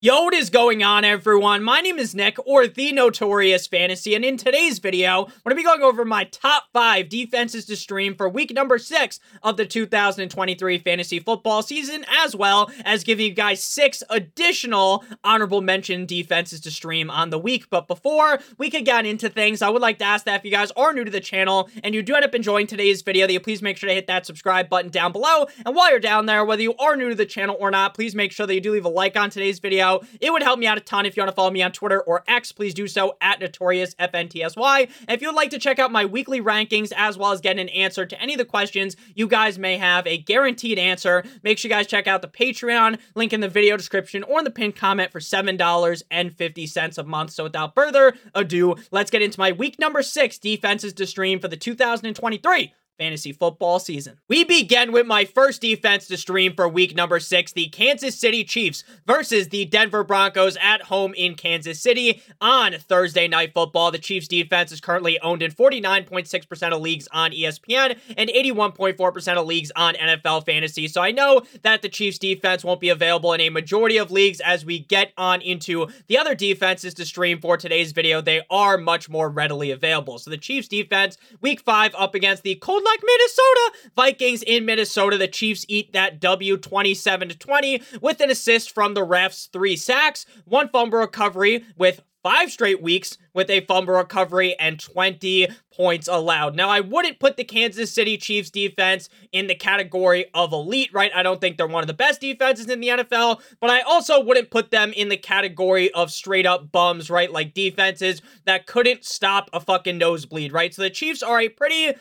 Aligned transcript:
Yo, 0.00 0.22
what 0.22 0.32
is 0.32 0.48
going 0.48 0.80
on, 0.84 1.04
everyone? 1.04 1.60
My 1.60 1.80
name 1.80 1.98
is 1.98 2.14
Nick, 2.14 2.36
or 2.46 2.68
The 2.68 2.92
Notorious 2.92 3.66
Fantasy, 3.66 4.14
and 4.14 4.24
in 4.24 4.36
today's 4.36 4.78
video, 4.78 5.24
I'm 5.24 5.32
going 5.42 5.50
to 5.50 5.54
be 5.56 5.64
going 5.64 5.82
over 5.82 6.04
my 6.04 6.22
top 6.22 6.66
five 6.72 7.08
defenses 7.08 7.64
to 7.64 7.74
stream 7.74 8.14
for 8.14 8.28
week 8.28 8.52
number 8.54 8.78
six 8.78 9.18
of 9.42 9.56
the 9.56 9.66
2023 9.66 10.78
fantasy 10.78 11.18
football 11.18 11.62
season, 11.62 12.04
as 12.16 12.36
well 12.36 12.70
as 12.84 13.02
giving 13.02 13.26
you 13.26 13.32
guys 13.32 13.60
six 13.60 14.04
additional 14.08 15.04
honorable 15.24 15.62
mention 15.62 16.06
defenses 16.06 16.60
to 16.60 16.70
stream 16.70 17.10
on 17.10 17.30
the 17.30 17.38
week. 17.38 17.68
But 17.68 17.88
before 17.88 18.38
we 18.56 18.70
can 18.70 18.84
get 18.84 19.04
into 19.04 19.28
things, 19.28 19.62
I 19.62 19.68
would 19.68 19.82
like 19.82 19.98
to 19.98 20.04
ask 20.04 20.26
that 20.26 20.38
if 20.38 20.44
you 20.44 20.52
guys 20.52 20.70
are 20.76 20.92
new 20.92 21.06
to 21.06 21.10
the 21.10 21.18
channel 21.18 21.68
and 21.82 21.92
you 21.92 22.04
do 22.04 22.14
end 22.14 22.24
up 22.24 22.36
enjoying 22.36 22.68
today's 22.68 23.02
video, 23.02 23.26
that 23.26 23.32
you 23.32 23.40
please 23.40 23.62
make 23.62 23.76
sure 23.76 23.88
to 23.88 23.94
hit 23.96 24.06
that 24.06 24.26
subscribe 24.26 24.68
button 24.68 24.92
down 24.92 25.10
below. 25.10 25.46
And 25.66 25.74
while 25.74 25.90
you're 25.90 25.98
down 25.98 26.26
there, 26.26 26.44
whether 26.44 26.62
you 26.62 26.76
are 26.76 26.94
new 26.94 27.08
to 27.08 27.16
the 27.16 27.26
channel 27.26 27.56
or 27.58 27.72
not, 27.72 27.94
please 27.94 28.14
make 28.14 28.30
sure 28.30 28.46
that 28.46 28.54
you 28.54 28.60
do 28.60 28.70
leave 28.70 28.84
a 28.84 28.88
like 28.88 29.16
on 29.16 29.30
today's 29.30 29.58
video 29.58 29.87
it 30.20 30.32
would 30.32 30.42
help 30.42 30.58
me 30.58 30.66
out 30.66 30.78
a 30.78 30.80
ton 30.80 31.06
if 31.06 31.16
you 31.16 31.22
want 31.22 31.30
to 31.30 31.34
follow 31.34 31.50
me 31.50 31.62
on 31.62 31.72
Twitter 31.72 32.00
or 32.00 32.24
X. 32.26 32.52
Please 32.52 32.74
do 32.74 32.86
so 32.86 33.16
at 33.20 33.40
NotoriousFNTSY. 33.40 34.90
If 35.08 35.22
you'd 35.22 35.34
like 35.34 35.50
to 35.50 35.58
check 35.58 35.78
out 35.78 35.92
my 35.92 36.04
weekly 36.04 36.40
rankings 36.40 36.92
as 36.96 37.16
well 37.18 37.32
as 37.32 37.40
get 37.40 37.58
an 37.58 37.68
answer 37.70 38.06
to 38.06 38.20
any 38.20 38.34
of 38.34 38.38
the 38.38 38.44
questions 38.44 38.96
you 39.14 39.26
guys 39.26 39.58
may 39.58 39.76
have, 39.76 40.06
a 40.06 40.18
guaranteed 40.18 40.78
answer, 40.78 41.24
make 41.42 41.58
sure 41.58 41.68
you 41.68 41.74
guys 41.74 41.86
check 41.86 42.06
out 42.06 42.22
the 42.22 42.28
Patreon, 42.28 42.98
link 43.14 43.32
in 43.32 43.40
the 43.40 43.48
video 43.48 43.76
description 43.76 44.22
or 44.22 44.38
in 44.38 44.44
the 44.44 44.50
pinned 44.50 44.76
comment 44.76 45.12
for 45.12 45.20
$7.50 45.20 46.98
a 46.98 47.04
month. 47.04 47.30
So 47.30 47.44
without 47.44 47.74
further 47.74 48.14
ado, 48.34 48.76
let's 48.90 49.10
get 49.10 49.22
into 49.22 49.40
my 49.40 49.52
week 49.52 49.78
number 49.78 50.02
six 50.02 50.38
defenses 50.38 50.92
to 50.94 51.06
stream 51.06 51.40
for 51.40 51.48
the 51.48 51.56
2023 51.56 52.72
fantasy 52.98 53.32
football 53.32 53.78
season. 53.78 54.18
We 54.28 54.44
begin 54.44 54.92
with 54.92 55.06
my 55.06 55.24
first 55.24 55.62
defense 55.62 56.08
to 56.08 56.16
stream 56.16 56.54
for 56.54 56.68
week 56.68 56.94
number 56.94 57.20
six, 57.20 57.52
the 57.52 57.68
Kansas 57.68 58.18
City 58.18 58.44
Chiefs 58.44 58.84
versus 59.06 59.48
the 59.48 59.64
Denver 59.64 60.04
Broncos 60.04 60.58
at 60.60 60.82
home 60.82 61.14
in 61.14 61.34
Kansas 61.36 61.80
City 61.80 62.22
on 62.40 62.74
Thursday 62.74 63.28
Night 63.28 63.54
Football. 63.54 63.92
The 63.92 63.98
Chiefs 63.98 64.28
defense 64.28 64.72
is 64.72 64.80
currently 64.80 65.18
owned 65.20 65.42
in 65.42 65.52
49.6% 65.52 66.72
of 66.72 66.80
leagues 66.82 67.08
on 67.12 67.30
ESPN 67.30 67.98
and 68.16 68.28
81.4% 68.28 69.36
of 69.36 69.46
leagues 69.46 69.70
on 69.76 69.94
NFL 69.94 70.44
Fantasy. 70.44 70.88
So 70.88 71.00
I 71.00 71.12
know 71.12 71.42
that 71.62 71.82
the 71.82 71.88
Chiefs 71.88 72.18
defense 72.18 72.64
won't 72.64 72.80
be 72.80 72.88
available 72.88 73.32
in 73.32 73.40
a 73.40 73.50
majority 73.50 73.96
of 73.96 74.10
leagues 74.10 74.40
as 74.40 74.64
we 74.64 74.80
get 74.80 75.12
on 75.16 75.40
into 75.40 75.86
the 76.08 76.18
other 76.18 76.34
defenses 76.34 76.94
to 76.94 77.04
stream 77.04 77.40
for 77.40 77.56
today's 77.56 77.92
video. 77.92 78.20
They 78.20 78.42
are 78.50 78.76
much 78.76 79.08
more 79.08 79.28
readily 79.28 79.70
available. 79.70 80.18
So 80.18 80.30
the 80.30 80.36
Chiefs 80.36 80.68
defense, 80.68 81.16
week 81.40 81.60
five 81.60 81.94
up 81.96 82.14
against 82.14 82.42
the 82.42 82.56
cold 82.56 82.82
like 82.88 83.00
Minnesota. 83.04 83.90
Vikings 83.96 84.42
in 84.42 84.64
Minnesota. 84.64 85.18
The 85.18 85.28
Chiefs 85.28 85.64
eat 85.68 85.92
that 85.92 86.20
W 86.20 86.56
27 86.56 87.28
to 87.28 87.38
20 87.38 87.82
with 88.00 88.20
an 88.20 88.30
assist 88.30 88.72
from 88.72 88.94
the 88.94 89.06
refs, 89.06 89.50
three 89.50 89.76
sacks, 89.76 90.26
one 90.44 90.68
fumble 90.68 90.98
recovery 90.98 91.64
with 91.76 92.02
five 92.22 92.50
straight 92.50 92.82
weeks 92.82 93.16
with 93.32 93.48
a 93.48 93.60
fumble 93.62 93.94
recovery 93.94 94.58
and 94.58 94.80
20 94.80 95.48
points 95.72 96.08
allowed. 96.08 96.56
Now, 96.56 96.68
I 96.68 96.80
wouldn't 96.80 97.20
put 97.20 97.36
the 97.36 97.44
Kansas 97.44 97.92
City 97.92 98.18
Chiefs 98.18 98.50
defense 98.50 99.08
in 99.32 99.46
the 99.46 99.54
category 99.54 100.26
of 100.34 100.52
elite, 100.52 100.90
right? 100.92 101.12
I 101.14 101.22
don't 101.22 101.40
think 101.40 101.56
they're 101.56 101.66
one 101.66 101.82
of 101.82 101.86
the 101.86 101.94
best 101.94 102.20
defenses 102.20 102.68
in 102.68 102.80
the 102.80 102.88
NFL, 102.88 103.40
but 103.60 103.70
I 103.70 103.80
also 103.82 104.22
wouldn't 104.22 104.50
put 104.50 104.70
them 104.70 104.92
in 104.92 105.08
the 105.08 105.16
category 105.16 105.90
of 105.92 106.10
straight 106.10 106.46
up 106.46 106.72
bums, 106.72 107.08
right? 107.08 107.32
Like 107.32 107.54
defenses 107.54 108.20
that 108.44 108.66
couldn't 108.66 109.04
stop 109.04 109.48
a 109.52 109.60
fucking 109.60 109.98
nosebleed, 109.98 110.52
right? 110.52 110.74
So 110.74 110.82
the 110.82 110.90
Chiefs 110.90 111.22
are 111.22 111.40
a 111.40 111.48
pretty 111.48 111.94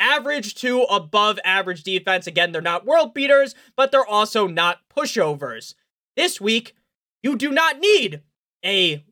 average 0.00 0.54
to 0.56 0.82
above 0.84 1.38
average 1.44 1.84
defense. 1.84 2.26
Again, 2.26 2.50
they're 2.50 2.60
not 2.60 2.86
world 2.86 3.14
beaters, 3.14 3.54
but 3.76 3.92
they're 3.92 4.06
also 4.06 4.46
not 4.46 4.80
pushovers. 4.94 5.74
This 6.16 6.40
week, 6.40 6.74
you 7.22 7.36
do 7.36 7.52
not 7.52 7.78
need 7.78 8.22
a 8.64 9.04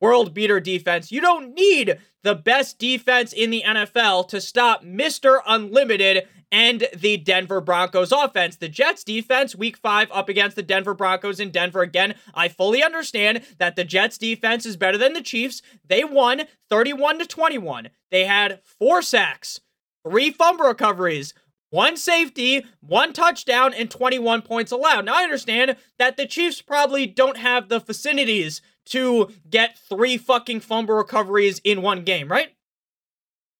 world 0.00 0.32
beater 0.32 0.60
defense. 0.60 1.12
You 1.12 1.20
don't 1.20 1.54
need 1.54 1.98
the 2.22 2.34
best 2.34 2.78
defense 2.78 3.32
in 3.32 3.50
the 3.50 3.64
NFL 3.66 4.28
to 4.28 4.40
stop 4.40 4.84
Mr. 4.84 5.40
Unlimited 5.46 6.26
and 6.52 6.88
the 6.96 7.16
Denver 7.16 7.60
Broncos 7.60 8.12
offense. 8.12 8.56
The 8.56 8.68
Jets 8.68 9.04
defense, 9.04 9.54
week 9.54 9.76
five, 9.76 10.08
up 10.10 10.28
against 10.28 10.56
the 10.56 10.62
Denver 10.62 10.94
Broncos 10.94 11.38
in 11.38 11.50
Denver. 11.50 11.82
Again, 11.82 12.14
I 12.34 12.48
fully 12.48 12.82
understand 12.82 13.42
that 13.58 13.76
the 13.76 13.84
Jets 13.84 14.18
defense 14.18 14.66
is 14.66 14.76
better 14.76 14.98
than 14.98 15.12
the 15.12 15.22
Chiefs. 15.22 15.62
They 15.86 16.04
won 16.04 16.42
31 16.68 17.20
to 17.20 17.26
21. 17.26 17.90
They 18.10 18.24
had 18.24 18.60
four 18.64 19.02
sacks 19.02 19.60
three 20.08 20.30
fumble 20.30 20.66
recoveries, 20.66 21.34
one 21.70 21.96
safety, 21.96 22.64
one 22.80 23.12
touchdown, 23.12 23.72
and 23.72 23.90
21 23.90 24.42
points 24.42 24.72
allowed. 24.72 25.04
Now, 25.04 25.16
I 25.16 25.22
understand 25.22 25.76
that 25.98 26.16
the 26.16 26.26
Chiefs 26.26 26.62
probably 26.62 27.06
don't 27.06 27.36
have 27.36 27.68
the 27.68 27.80
facilities 27.80 28.60
to 28.86 29.28
get 29.48 29.78
three 29.78 30.16
fucking 30.16 30.60
fumble 30.60 30.96
recoveries 30.96 31.60
in 31.62 31.82
one 31.82 32.02
game, 32.02 32.28
right? 32.28 32.48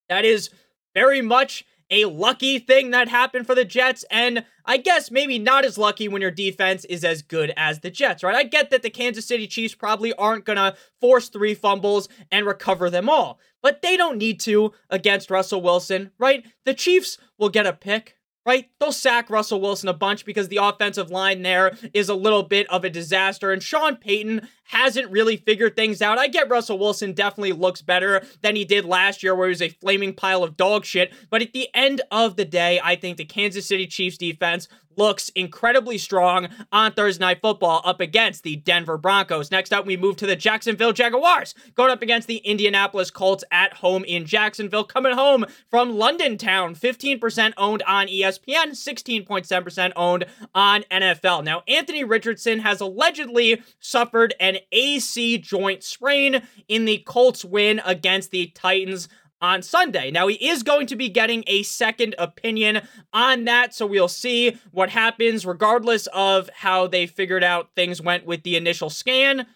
That 0.08 0.24
is 0.24 0.50
very 0.92 1.22
much 1.22 1.64
a 1.90 2.04
lucky 2.04 2.58
thing 2.58 2.90
that 2.90 3.08
happened 3.08 3.46
for 3.46 3.54
the 3.54 3.64
Jets, 3.64 4.04
and 4.10 4.44
I 4.64 4.76
guess 4.76 5.10
maybe 5.10 5.38
not 5.38 5.64
as 5.64 5.76
lucky 5.76 6.08
when 6.08 6.22
your 6.22 6.30
defense 6.30 6.84
is 6.84 7.04
as 7.04 7.22
good 7.22 7.52
as 7.56 7.80
the 7.80 7.90
Jets, 7.90 8.22
right? 8.22 8.36
I 8.36 8.44
get 8.44 8.70
that 8.70 8.82
the 8.82 8.90
Kansas 8.90 9.26
City 9.26 9.46
Chiefs 9.46 9.74
probably 9.74 10.12
aren't 10.14 10.44
gonna 10.44 10.76
force 11.00 11.28
three 11.28 11.54
fumbles 11.54 12.08
and 12.30 12.46
recover 12.46 12.90
them 12.90 13.08
all, 13.08 13.40
but 13.62 13.82
they 13.82 13.96
don't 13.96 14.18
need 14.18 14.38
to 14.40 14.72
against 14.88 15.30
Russell 15.30 15.62
Wilson, 15.62 16.12
right? 16.18 16.44
The 16.64 16.74
Chiefs 16.74 17.18
will 17.38 17.48
get 17.48 17.66
a 17.66 17.72
pick, 17.72 18.16
right? 18.46 18.70
They'll 18.78 18.92
sack 18.92 19.30
Russell 19.30 19.60
Wilson 19.60 19.88
a 19.88 19.94
bunch 19.94 20.24
because 20.24 20.48
the 20.48 20.58
offensive 20.58 21.10
line 21.10 21.42
there 21.42 21.76
is 21.92 22.08
a 22.08 22.14
little 22.14 22.42
bit 22.42 22.68
of 22.70 22.84
a 22.84 22.90
disaster. 22.90 23.52
And 23.52 23.62
Sean 23.62 23.96
Payton 23.96 24.48
hasn't 24.64 25.10
really 25.10 25.36
figured 25.36 25.76
things 25.76 26.00
out. 26.00 26.18
I 26.18 26.28
get 26.28 26.48
Russell 26.48 26.78
Wilson 26.78 27.12
definitely 27.12 27.52
looks 27.52 27.82
better 27.82 28.24
than 28.42 28.56
he 28.56 28.64
did 28.64 28.84
last 28.84 29.22
year, 29.22 29.34
where 29.34 29.48
he 29.48 29.52
was 29.52 29.62
a 29.62 29.68
flaming 29.68 30.14
pile 30.14 30.42
of 30.42 30.56
dog 30.56 30.84
shit. 30.84 31.12
But 31.28 31.42
at 31.42 31.52
the 31.52 31.68
end 31.74 32.00
of 32.10 32.36
the 32.36 32.44
day, 32.44 32.80
I 32.82 32.96
think 32.96 33.16
the 33.16 33.24
Kansas 33.24 33.66
City 33.66 33.86
Chiefs 33.86 34.16
defense 34.16 34.68
looks 35.00 35.30
incredibly 35.30 35.96
strong 35.96 36.48
on 36.70 36.92
Thursday 36.92 37.24
Night 37.24 37.40
Football 37.40 37.80
up 37.86 38.00
against 38.00 38.42
the 38.42 38.56
Denver 38.56 38.98
Broncos. 38.98 39.50
Next 39.50 39.72
up, 39.72 39.86
we 39.86 39.96
move 39.96 40.16
to 40.16 40.26
the 40.26 40.36
Jacksonville 40.36 40.92
Jaguars, 40.92 41.54
going 41.74 41.90
up 41.90 42.02
against 42.02 42.28
the 42.28 42.36
Indianapolis 42.36 43.10
Colts 43.10 43.42
at 43.50 43.72
home 43.72 44.04
in 44.04 44.26
Jacksonville, 44.26 44.84
coming 44.84 45.14
home 45.14 45.46
from 45.70 45.96
London 45.96 46.36
Town, 46.36 46.74
15% 46.74 47.54
owned 47.56 47.82
on 47.84 48.08
ESPN, 48.08 48.72
16.7% 48.72 49.92
owned 49.96 50.26
on 50.54 50.84
NFL. 50.90 51.44
Now, 51.44 51.62
Anthony 51.66 52.04
Richardson 52.04 52.58
has 52.58 52.82
allegedly 52.82 53.62
suffered 53.80 54.34
an 54.38 54.58
AC 54.70 55.38
joint 55.38 55.82
sprain 55.82 56.42
in 56.68 56.84
the 56.84 56.98
Colts 56.98 57.42
win 57.42 57.80
against 57.86 58.30
the 58.30 58.48
Titans 58.48 59.08
on 59.40 59.62
Sunday. 59.62 60.10
Now, 60.10 60.26
he 60.26 60.34
is 60.34 60.62
going 60.62 60.86
to 60.88 60.96
be 60.96 61.08
getting 61.08 61.44
a 61.46 61.62
second 61.62 62.14
opinion 62.18 62.82
on 63.12 63.44
that, 63.44 63.74
so 63.74 63.86
we'll 63.86 64.08
see 64.08 64.58
what 64.70 64.90
happens 64.90 65.46
regardless 65.46 66.06
of 66.08 66.50
how 66.54 66.86
they 66.86 67.06
figured 67.06 67.44
out 67.44 67.70
things 67.74 68.02
went 68.02 68.26
with 68.26 68.42
the 68.42 68.56
initial 68.56 68.90
scan. 68.90 69.46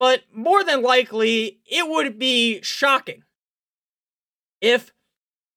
But 0.00 0.22
more 0.32 0.64
than 0.64 0.82
likely, 0.82 1.60
it 1.66 1.88
would 1.88 2.18
be 2.18 2.60
shocking 2.62 3.22
if 4.60 4.92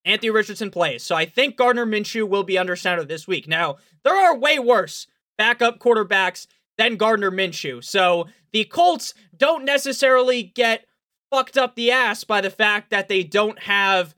Anthony 0.03 0.29
Richardson 0.29 0.69
plays. 0.69 1.01
So 1.03 1.15
I 1.15 1.25
think 1.25 1.55
Gardner 1.55 1.85
Minshew 1.85 2.27
will 2.27 2.43
be 2.43 2.57
under 2.57 2.75
center 2.75 3.03
this 3.03 3.27
week. 3.27 3.47
Now, 3.47 3.77
there 4.03 4.15
are 4.15 4.37
way 4.37 4.59
worse 4.59 5.07
backup 5.37 5.79
quarterbacks 5.79 6.47
than 6.77 6.97
Gardner 6.97 7.31
Minshew. 7.31 7.83
So 7.83 8.27
the 8.51 8.65
Colts 8.65 9.13
don't 9.35 9.65
necessarily 9.65 10.43
get 10.43 10.85
fucked 11.31 11.57
up 11.57 11.75
the 11.75 11.91
ass 11.91 12.23
by 12.23 12.41
the 12.41 12.49
fact 12.49 12.89
that 12.89 13.07
they 13.07 13.23
don't 13.23 13.63
have 13.63 14.15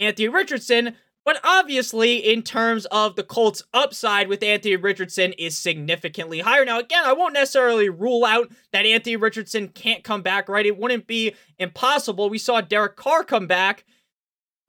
Anthony 0.00 0.28
Richardson. 0.28 0.96
But 1.24 1.38
obviously, 1.44 2.16
in 2.16 2.42
terms 2.42 2.84
of 2.86 3.14
the 3.14 3.22
Colts' 3.22 3.62
upside 3.72 4.26
with 4.26 4.42
Anthony 4.42 4.74
Richardson 4.74 5.32
is 5.34 5.56
significantly 5.56 6.40
higher. 6.40 6.64
Now, 6.64 6.80
again, 6.80 7.04
I 7.04 7.12
won't 7.12 7.34
necessarily 7.34 7.88
rule 7.88 8.24
out 8.24 8.50
that 8.72 8.86
Anthony 8.86 9.14
Richardson 9.14 9.68
can't 9.68 10.02
come 10.02 10.22
back, 10.22 10.48
right? 10.48 10.66
It 10.66 10.78
wouldn't 10.78 11.06
be 11.06 11.34
impossible. 11.60 12.28
We 12.28 12.38
saw 12.38 12.60
Derek 12.60 12.96
Carr 12.96 13.22
come 13.22 13.46
back 13.46 13.84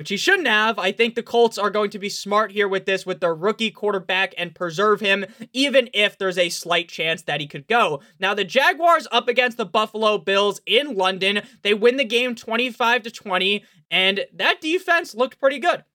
which 0.03 0.09
he 0.09 0.17
shouldn't 0.17 0.49
have. 0.49 0.77
I 0.77 0.91
think 0.91 1.15
the 1.15 1.23
Colts 1.23 1.57
are 1.57 1.69
going 1.69 1.89
to 1.91 1.97
be 1.97 2.09
smart 2.09 2.51
here 2.51 2.67
with 2.67 2.85
this, 2.85 3.05
with 3.05 3.21
their 3.21 3.33
rookie 3.33 3.71
quarterback, 3.71 4.33
and 4.37 4.53
preserve 4.53 4.99
him, 4.99 5.25
even 5.53 5.89
if 5.93 6.17
there's 6.17 6.37
a 6.37 6.49
slight 6.49 6.89
chance 6.89 7.21
that 7.21 7.39
he 7.39 7.47
could 7.47 7.67
go. 7.67 8.01
Now, 8.19 8.33
the 8.33 8.43
Jaguars 8.43 9.07
up 9.13 9.29
against 9.29 9.55
the 9.55 9.65
Buffalo 9.65 10.17
Bills 10.17 10.59
in 10.65 10.95
London. 10.95 11.43
They 11.61 11.73
win 11.73 11.95
the 11.95 12.03
game 12.03 12.35
25 12.35 13.03
to 13.03 13.11
20, 13.11 13.63
and 13.89 14.25
that 14.33 14.59
defense 14.59 15.15
looked 15.15 15.39
pretty 15.39 15.59
good. 15.59 15.85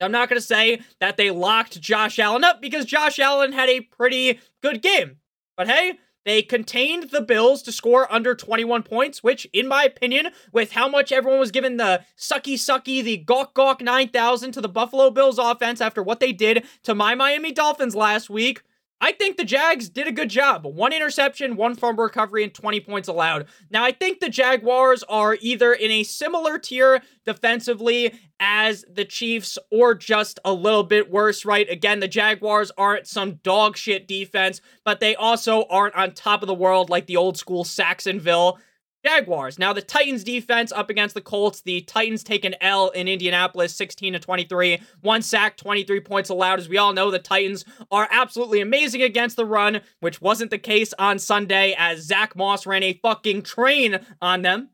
I'm 0.00 0.10
not 0.10 0.28
going 0.28 0.40
to 0.40 0.44
say 0.44 0.80
that 0.98 1.16
they 1.16 1.30
locked 1.30 1.80
Josh 1.80 2.18
Allen 2.18 2.42
up 2.42 2.60
because 2.60 2.86
Josh 2.86 3.20
Allen 3.20 3.52
had 3.52 3.68
a 3.68 3.82
pretty 3.82 4.40
good 4.64 4.82
game. 4.82 5.18
But 5.56 5.68
hey, 5.68 6.00
they 6.24 6.42
contained 6.42 7.10
the 7.10 7.22
Bills 7.22 7.62
to 7.62 7.72
score 7.72 8.12
under 8.12 8.34
21 8.34 8.82
points, 8.82 9.22
which, 9.22 9.46
in 9.52 9.66
my 9.66 9.84
opinion, 9.84 10.28
with 10.52 10.72
how 10.72 10.88
much 10.88 11.12
everyone 11.12 11.40
was 11.40 11.50
given 11.50 11.76
the 11.76 12.04
sucky 12.16 12.54
sucky, 12.54 13.02
the 13.02 13.16
gawk 13.16 13.54
gawk 13.54 13.80
9000 13.80 14.52
to 14.52 14.60
the 14.60 14.68
Buffalo 14.68 15.10
Bills 15.10 15.38
offense 15.38 15.80
after 15.80 16.02
what 16.02 16.20
they 16.20 16.32
did 16.32 16.64
to 16.82 16.94
my 16.94 17.14
Miami 17.14 17.52
Dolphins 17.52 17.94
last 17.94 18.28
week, 18.28 18.62
I 19.00 19.12
think 19.12 19.36
the 19.36 19.44
Jags 19.44 19.88
did 19.88 20.06
a 20.06 20.12
good 20.12 20.28
job. 20.28 20.66
One 20.66 20.92
interception, 20.92 21.56
one 21.56 21.74
fumble 21.74 22.04
recovery, 22.04 22.44
and 22.44 22.52
20 22.52 22.80
points 22.80 23.08
allowed. 23.08 23.46
Now, 23.70 23.82
I 23.82 23.92
think 23.92 24.20
the 24.20 24.28
Jaguars 24.28 25.02
are 25.04 25.38
either 25.40 25.72
in 25.72 25.90
a 25.90 26.02
similar 26.02 26.58
tier 26.58 27.00
defensively 27.24 28.14
as 28.38 28.84
the 28.92 29.06
Chiefs 29.06 29.58
or 29.70 29.94
just 29.94 30.38
a 30.44 30.52
little 30.52 30.82
bit 30.82 31.10
worse, 31.10 31.44
right? 31.46 31.68
Again, 31.70 32.00
the 32.00 32.08
Jaguars 32.08 32.70
aren't 32.76 33.06
some 33.06 33.36
dog 33.42 33.76
shit 33.76 34.06
defense, 34.06 34.60
but 34.84 35.00
they 35.00 35.14
also 35.14 35.64
aren't 35.70 35.94
on 35.94 36.12
top 36.12 36.42
of 36.42 36.46
the 36.46 36.54
world 36.54 36.90
like 36.90 37.06
the 37.06 37.16
old 37.16 37.38
school 37.38 37.64
Sacksonville 37.64 38.58
Jaguars. 39.04 39.58
Now 39.58 39.72
the 39.72 39.82
Titans 39.82 40.24
defense 40.24 40.72
up 40.72 40.90
against 40.90 41.14
the 41.14 41.20
Colts. 41.20 41.62
The 41.62 41.80
Titans 41.82 42.22
take 42.22 42.44
an 42.44 42.54
L 42.60 42.90
in 42.90 43.08
Indianapolis 43.08 43.74
16 43.74 44.12
to 44.12 44.18
23. 44.18 44.80
One 45.00 45.22
sack, 45.22 45.56
23 45.56 46.00
points 46.00 46.28
allowed. 46.28 46.58
As 46.58 46.68
we 46.68 46.76
all 46.76 46.92
know, 46.92 47.10
the 47.10 47.18
Titans 47.18 47.64
are 47.90 48.08
absolutely 48.10 48.60
amazing 48.60 49.02
against 49.02 49.36
the 49.36 49.46
run, 49.46 49.80
which 50.00 50.20
wasn't 50.20 50.50
the 50.50 50.58
case 50.58 50.92
on 50.98 51.18
Sunday 51.18 51.74
as 51.78 52.02
Zach 52.02 52.36
Moss 52.36 52.66
ran 52.66 52.82
a 52.82 52.92
fucking 52.94 53.42
train 53.42 54.00
on 54.20 54.42
them. 54.42 54.70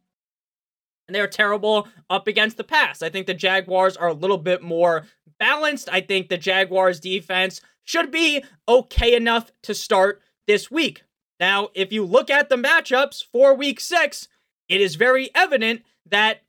And 1.07 1.15
they're 1.15 1.29
terrible 1.29 1.87
up 2.11 2.27
against 2.27 2.57
the 2.57 2.65
pass. 2.65 3.01
I 3.03 3.11
think 3.11 3.29
the 3.29 3.35
Jaguars 3.35 3.97
are 3.97 4.09
a 4.09 4.15
little 4.15 4.39
bit 4.39 4.61
more 4.61 5.05
balanced. 5.39 5.89
I 5.93 6.01
think 6.01 6.29
the 6.29 6.39
Jaguars 6.39 6.99
defense 6.99 7.61
should 7.85 8.11
be 8.11 8.43
okay 8.69 9.15
enough 9.15 9.53
to 9.63 9.75
start 9.75 10.21
this 10.49 10.69
week. 10.69 11.05
Now, 11.39 11.69
if 11.75 11.93
you 11.93 12.05
look 12.05 12.31
at 12.31 12.49
the 12.49 12.57
matchups 12.57 13.25
for 13.25 13.55
week 13.55 13.81
six, 13.81 14.29
it 14.69 14.81
is 14.81 14.95
very 14.95 15.31
evident 15.35 15.83
that 16.07 16.43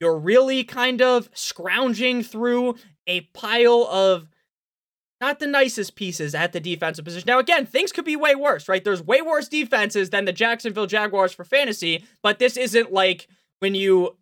you're 0.00 0.18
really 0.18 0.64
kind 0.64 1.00
of 1.00 1.28
scrounging 1.32 2.22
through 2.22 2.76
a 3.06 3.22
pile 3.32 3.86
of 3.90 4.28
not 5.20 5.38
the 5.38 5.46
nicest 5.46 5.94
pieces 5.94 6.34
at 6.34 6.52
the 6.52 6.58
defensive 6.58 7.04
position. 7.04 7.28
Now, 7.28 7.38
again, 7.38 7.64
things 7.64 7.92
could 7.92 8.04
be 8.04 8.16
way 8.16 8.34
worse, 8.34 8.68
right? 8.68 8.82
There's 8.82 9.02
way 9.02 9.22
worse 9.22 9.48
defenses 9.48 10.10
than 10.10 10.24
the 10.24 10.32
Jacksonville 10.32 10.86
Jaguars 10.86 11.32
for 11.32 11.44
fantasy, 11.44 12.04
but 12.22 12.40
this 12.40 12.56
isn't 12.56 12.92
like 12.92 13.28
when 13.60 13.76
you 13.76 14.16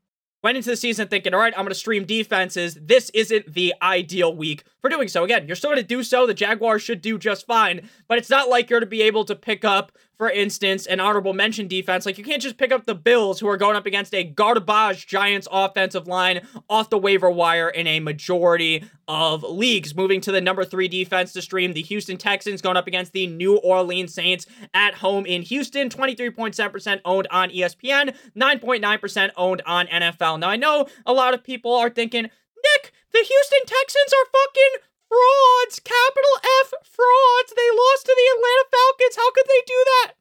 went 0.45 0.59
into 0.59 0.71
the 0.71 0.77
season 0.77 1.09
thinking, 1.09 1.33
all 1.33 1.41
right, 1.41 1.55
I'm 1.55 1.65
going 1.65 1.69
to 1.71 1.75
stream 1.75 2.05
defenses. 2.05 2.79
This 2.81 3.11
isn't 3.11 3.55
the 3.55 3.75
ideal 3.81 4.35
week 4.35 4.65
for 4.81 4.89
doing 4.89 5.09
so. 5.09 5.25
Again, 5.25 5.47
you're 5.47 5.57
still 5.57 5.71
going 5.71 5.83
to 5.83 5.87
do 5.87 6.03
so. 6.03 6.27
The 6.27 6.35
Jaguars 6.35 6.83
should 6.83 7.03
do 7.03 7.19
just 7.19 7.47
fine, 7.47 7.89
but 8.09 8.19
it's 8.19 8.31
not 8.31 8.49
like 8.49 8.71
you're 8.71 8.81
to 8.81 8.87
be 8.87 9.03
able 9.03 9.25
to 9.25 9.35
pick 9.35 9.65
up, 9.65 9.93
for 10.17 10.31
instance, 10.31 10.87
an 10.87 11.01
honorable 11.01 11.33
mention 11.33 11.69
defense. 11.69 12.05
Like, 12.05 12.19
you 12.19 12.25
can't 12.25 12.43
just 12.43 12.59
pick 12.59 12.73
up 12.73 12.87
the 12.87 12.95
Bills, 12.95 13.41
who 13.41 13.49
are 13.49 13.57
going 13.57 13.77
up 13.77 13.87
against 13.87 14.15
a 14.15 14.25
garbage 14.25 15.07
Giants 15.07 15.49
offensive 15.51 16.07
line 16.07 16.47
off 16.69 16.91
the 16.91 16.99
waiver 16.99 17.31
wire 17.31 17.69
in 17.69 17.87
a 17.87 18.01
majority 18.01 18.85
of 19.09 19.43
leagues. 19.43 19.95
Moving 19.95 20.21
to 20.23 20.33
the 20.33 20.41
number 20.41 20.65
three 20.65 20.89
defense 20.89 21.33
to 21.33 21.43
stream, 21.43 21.73
the 21.73 21.83
Houston 21.83 22.17
Texans 22.17 22.61
going 22.63 22.77
up 22.77 22.87
against 22.87 23.13
the 23.13 23.27
New 23.27 23.57
Orleans 23.57 24.13
Saints 24.15 24.47
at 24.75 24.95
home 24.95 25.27
in 25.27 25.43
Houston. 25.43 25.89
23.7% 25.89 27.01
owned 27.05 27.27
on 27.31 27.51
ESPN, 27.51 28.15
9.9% 28.37 29.31
owned 29.37 29.63
on 29.67 29.87
NFL. 29.87 30.39
Now, 30.39 30.49
I 30.49 30.57
know 30.57 30.87
a 31.07 31.13
lot 31.13 31.35
of 31.35 31.43
people 31.43 31.75
are 31.75 31.91
thinking, 31.91 32.25
Nick, 32.25 32.93
the 33.13 33.25
Houston 33.25 33.65
Texans 33.67 34.13
are 34.13 34.31
fucking 34.31 34.75
frauds, 35.09 35.81
capital 35.81 36.37
F 36.63 36.71
frauds. 36.85 37.53
They 37.55 37.71
lost 37.71 38.07
to 38.07 38.15
the 38.15 38.29
Atlanta 38.37 38.67
Falcons. 38.71 39.17
How 39.17 39.31
could 39.33 39.47
they 39.47 39.63
do 39.67 39.85
that? 39.87 40.13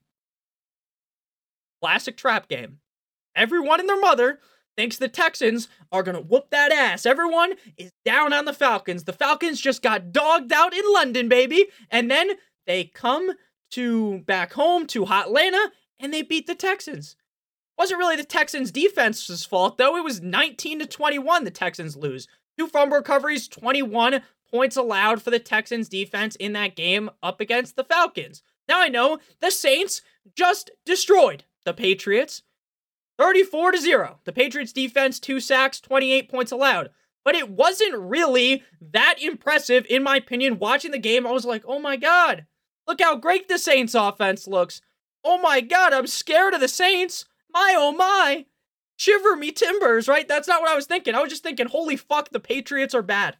Classic 1.81 2.17
trap 2.17 2.47
game. 2.47 2.79
Everyone 3.35 3.79
and 3.79 3.87
their 3.87 3.99
mother 3.99 4.39
thinks 4.75 4.97
the 4.97 5.07
Texans 5.07 5.67
are 5.91 6.03
going 6.03 6.15
to 6.15 6.21
whoop 6.21 6.49
that 6.51 6.71
ass. 6.71 7.05
Everyone 7.05 7.53
is 7.77 7.91
down 8.03 8.33
on 8.33 8.45
the 8.45 8.53
Falcons. 8.53 9.03
The 9.03 9.13
Falcons 9.13 9.61
just 9.61 9.81
got 9.81 10.11
dogged 10.11 10.51
out 10.51 10.73
in 10.73 10.83
London, 10.91 11.29
baby. 11.29 11.67
And 11.89 12.09
then 12.09 12.31
they 12.65 12.85
come 12.85 13.33
to 13.71 14.19
back 14.19 14.53
home 14.53 14.87
to 14.87 15.05
Hot 15.05 15.27
Atlanta 15.27 15.71
and 15.99 16.13
they 16.13 16.21
beat 16.21 16.47
the 16.47 16.55
Texans. 16.55 17.15
Wasn't 17.77 17.97
really 17.97 18.15
the 18.15 18.23
Texans' 18.23 18.71
defense's 18.71 19.45
fault, 19.45 19.77
though. 19.77 19.95
It 19.95 20.03
was 20.03 20.21
19 20.21 20.79
to 20.79 20.85
21 20.85 21.43
the 21.43 21.51
Texans 21.51 21.95
lose. 21.95 22.27
Two 22.59 22.67
fumble 22.67 22.97
recoveries, 22.97 23.47
21 23.47 24.21
points 24.51 24.75
allowed 24.75 25.21
for 25.21 25.31
the 25.31 25.39
Texans 25.39 25.87
defense 25.87 26.35
in 26.35 26.51
that 26.51 26.75
game 26.75 27.09
up 27.23 27.39
against 27.39 27.77
the 27.77 27.85
Falcons. 27.85 28.43
Now 28.67 28.81
I 28.81 28.89
know 28.89 29.19
the 29.39 29.49
Saints 29.49 30.01
just 30.35 30.69
destroyed 30.85 31.45
the 31.63 31.73
Patriots 31.73 32.43
34 33.17 33.71
to 33.71 33.77
0. 33.77 34.19
The 34.25 34.33
Patriots 34.33 34.73
defense, 34.73 35.21
two 35.21 35.39
sacks, 35.39 35.79
28 35.79 36.29
points 36.29 36.51
allowed. 36.51 36.89
But 37.23 37.35
it 37.35 37.49
wasn't 37.49 37.97
really 37.97 38.63
that 38.81 39.15
impressive, 39.21 39.85
in 39.89 40.03
my 40.03 40.17
opinion. 40.17 40.59
Watching 40.59 40.91
the 40.91 40.99
game, 40.99 41.25
I 41.25 41.31
was 41.31 41.45
like, 41.45 41.63
oh 41.65 41.79
my 41.79 41.95
God, 41.95 42.45
look 42.89 42.99
how 42.99 43.15
great 43.15 43.47
the 43.47 43.57
Saints 43.57 43.95
offense 43.95 44.49
looks. 44.49 44.81
Oh 45.23 45.37
my 45.37 45.61
God, 45.61 45.93
I'm 45.93 46.07
scared 46.07 46.53
of 46.53 46.59
the 46.59 46.67
Saints. 46.67 47.23
My 47.53 47.73
oh 47.77 47.93
my. 47.93 48.47
Shiver 48.99 49.37
me 49.37 49.53
timbers, 49.53 50.09
right? 50.09 50.27
That's 50.27 50.47
not 50.47 50.59
what 50.59 50.69
I 50.69 50.75
was 50.75 50.85
thinking. 50.85 51.15
I 51.15 51.21
was 51.21 51.29
just 51.29 51.41
thinking, 51.41 51.67
holy 51.67 51.95
fuck, 51.95 52.29
the 52.29 52.39
Patriots 52.39 52.93
are 52.93 53.01
bad. 53.01 53.37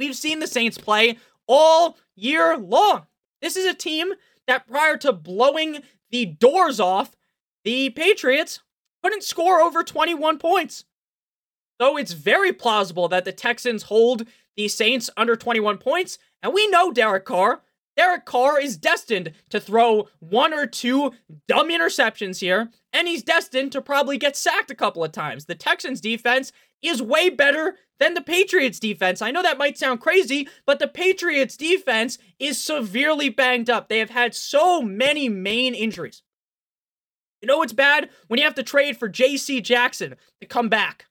We've 0.00 0.16
seen 0.16 0.40
the 0.40 0.48
Saints 0.48 0.78
play 0.78 1.16
all 1.46 1.96
year 2.16 2.58
long. 2.58 3.06
This 3.40 3.56
is 3.56 3.66
a 3.66 3.72
team 3.72 4.14
that 4.48 4.66
prior 4.66 4.96
to 4.96 5.12
blowing 5.12 5.82
the 6.10 6.26
doors 6.26 6.80
off, 6.80 7.14
the 7.62 7.90
Patriots 7.90 8.58
couldn't 9.00 9.22
score 9.22 9.60
over 9.60 9.84
21 9.84 10.40
points. 10.40 10.86
So 11.80 11.96
it's 11.96 12.12
very 12.12 12.52
plausible 12.52 13.06
that 13.08 13.24
the 13.24 13.30
Texans 13.30 13.84
hold 13.84 14.26
the 14.56 14.66
Saints 14.66 15.08
under 15.16 15.36
21 15.36 15.78
points. 15.78 16.18
And 16.42 16.52
we 16.52 16.66
know 16.66 16.90
Derek 16.90 17.26
Carr. 17.26 17.62
Derek 17.96 18.24
Carr 18.24 18.60
is 18.60 18.76
destined 18.76 19.32
to 19.50 19.60
throw 19.60 20.08
one 20.18 20.54
or 20.54 20.66
two 20.66 21.12
dumb 21.46 21.68
interceptions 21.68 22.40
here, 22.40 22.70
and 22.92 23.06
he's 23.06 23.22
destined 23.22 23.72
to 23.72 23.82
probably 23.82 24.16
get 24.16 24.36
sacked 24.36 24.70
a 24.70 24.74
couple 24.74 25.04
of 25.04 25.12
times. 25.12 25.44
The 25.44 25.54
Texans 25.54 26.00
defense 26.00 26.52
is 26.82 27.02
way 27.02 27.28
better 27.28 27.76
than 28.00 28.14
the 28.14 28.20
Patriots 28.20 28.80
defense. 28.80 29.22
I 29.22 29.30
know 29.30 29.42
that 29.42 29.58
might 29.58 29.78
sound 29.78 30.00
crazy, 30.00 30.48
but 30.66 30.78
the 30.78 30.88
Patriots 30.88 31.56
defense 31.56 32.18
is 32.38 32.62
severely 32.62 33.28
banged 33.28 33.70
up. 33.70 33.88
They 33.88 34.00
have 34.00 34.10
had 34.10 34.34
so 34.34 34.82
many 34.82 35.28
main 35.28 35.74
injuries. 35.74 36.22
You 37.40 37.46
know 37.46 37.58
what's 37.58 37.72
bad? 37.72 38.08
When 38.28 38.38
you 38.38 38.44
have 38.44 38.54
to 38.54 38.62
trade 38.62 38.96
for 38.96 39.08
J.C. 39.08 39.60
Jackson 39.60 40.16
to 40.40 40.46
come 40.46 40.68
back. 40.68 41.06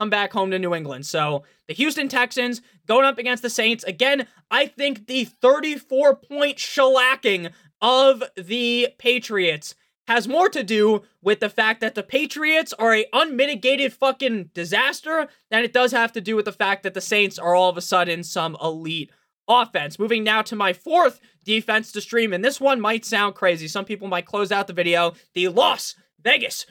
Come 0.00 0.10
back 0.10 0.32
home 0.32 0.50
to 0.50 0.58
New 0.58 0.74
England. 0.74 1.06
So 1.06 1.44
the 1.68 1.74
Houston 1.74 2.08
Texans 2.08 2.60
going 2.86 3.04
up 3.04 3.18
against 3.18 3.42
the 3.42 3.50
Saints. 3.50 3.84
Again, 3.84 4.26
I 4.50 4.66
think 4.66 5.06
the 5.06 5.24
34 5.24 6.16
point 6.16 6.58
shellacking 6.58 7.50
of 7.80 8.22
the 8.36 8.88
Patriots 8.98 9.74
has 10.06 10.28
more 10.28 10.48
to 10.50 10.62
do 10.62 11.02
with 11.22 11.40
the 11.40 11.48
fact 11.48 11.80
that 11.80 11.94
the 11.94 12.02
Patriots 12.02 12.72
are 12.74 12.94
a 12.94 13.06
unmitigated 13.12 13.92
fucking 13.92 14.50
disaster 14.52 15.28
than 15.50 15.64
it 15.64 15.72
does 15.72 15.92
have 15.92 16.12
to 16.12 16.20
do 16.20 16.36
with 16.36 16.44
the 16.44 16.52
fact 16.52 16.82
that 16.82 16.94
the 16.94 17.00
Saints 17.00 17.38
are 17.38 17.54
all 17.54 17.70
of 17.70 17.76
a 17.76 17.82
sudden 17.82 18.22
some 18.22 18.56
elite 18.62 19.10
offense. 19.48 19.98
Moving 19.98 20.24
now 20.24 20.42
to 20.42 20.56
my 20.56 20.72
fourth 20.72 21.20
defense 21.44 21.92
to 21.92 22.00
stream, 22.00 22.32
and 22.32 22.44
this 22.44 22.60
one 22.60 22.80
might 22.80 23.04
sound 23.04 23.34
crazy. 23.34 23.68
Some 23.68 23.84
people 23.84 24.08
might 24.08 24.26
close 24.26 24.52
out 24.52 24.66
the 24.66 24.72
video. 24.72 25.14
The 25.34 25.48
Las 25.48 25.94
Vegas 26.22 26.66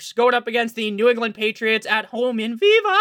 Raiders 0.00 0.12
going 0.14 0.34
up 0.34 0.46
against 0.46 0.76
the 0.76 0.90
New 0.90 1.08
England 1.08 1.34
Patriots 1.34 1.86
at 1.86 2.06
home 2.06 2.40
in 2.40 2.56
Viva 2.56 2.98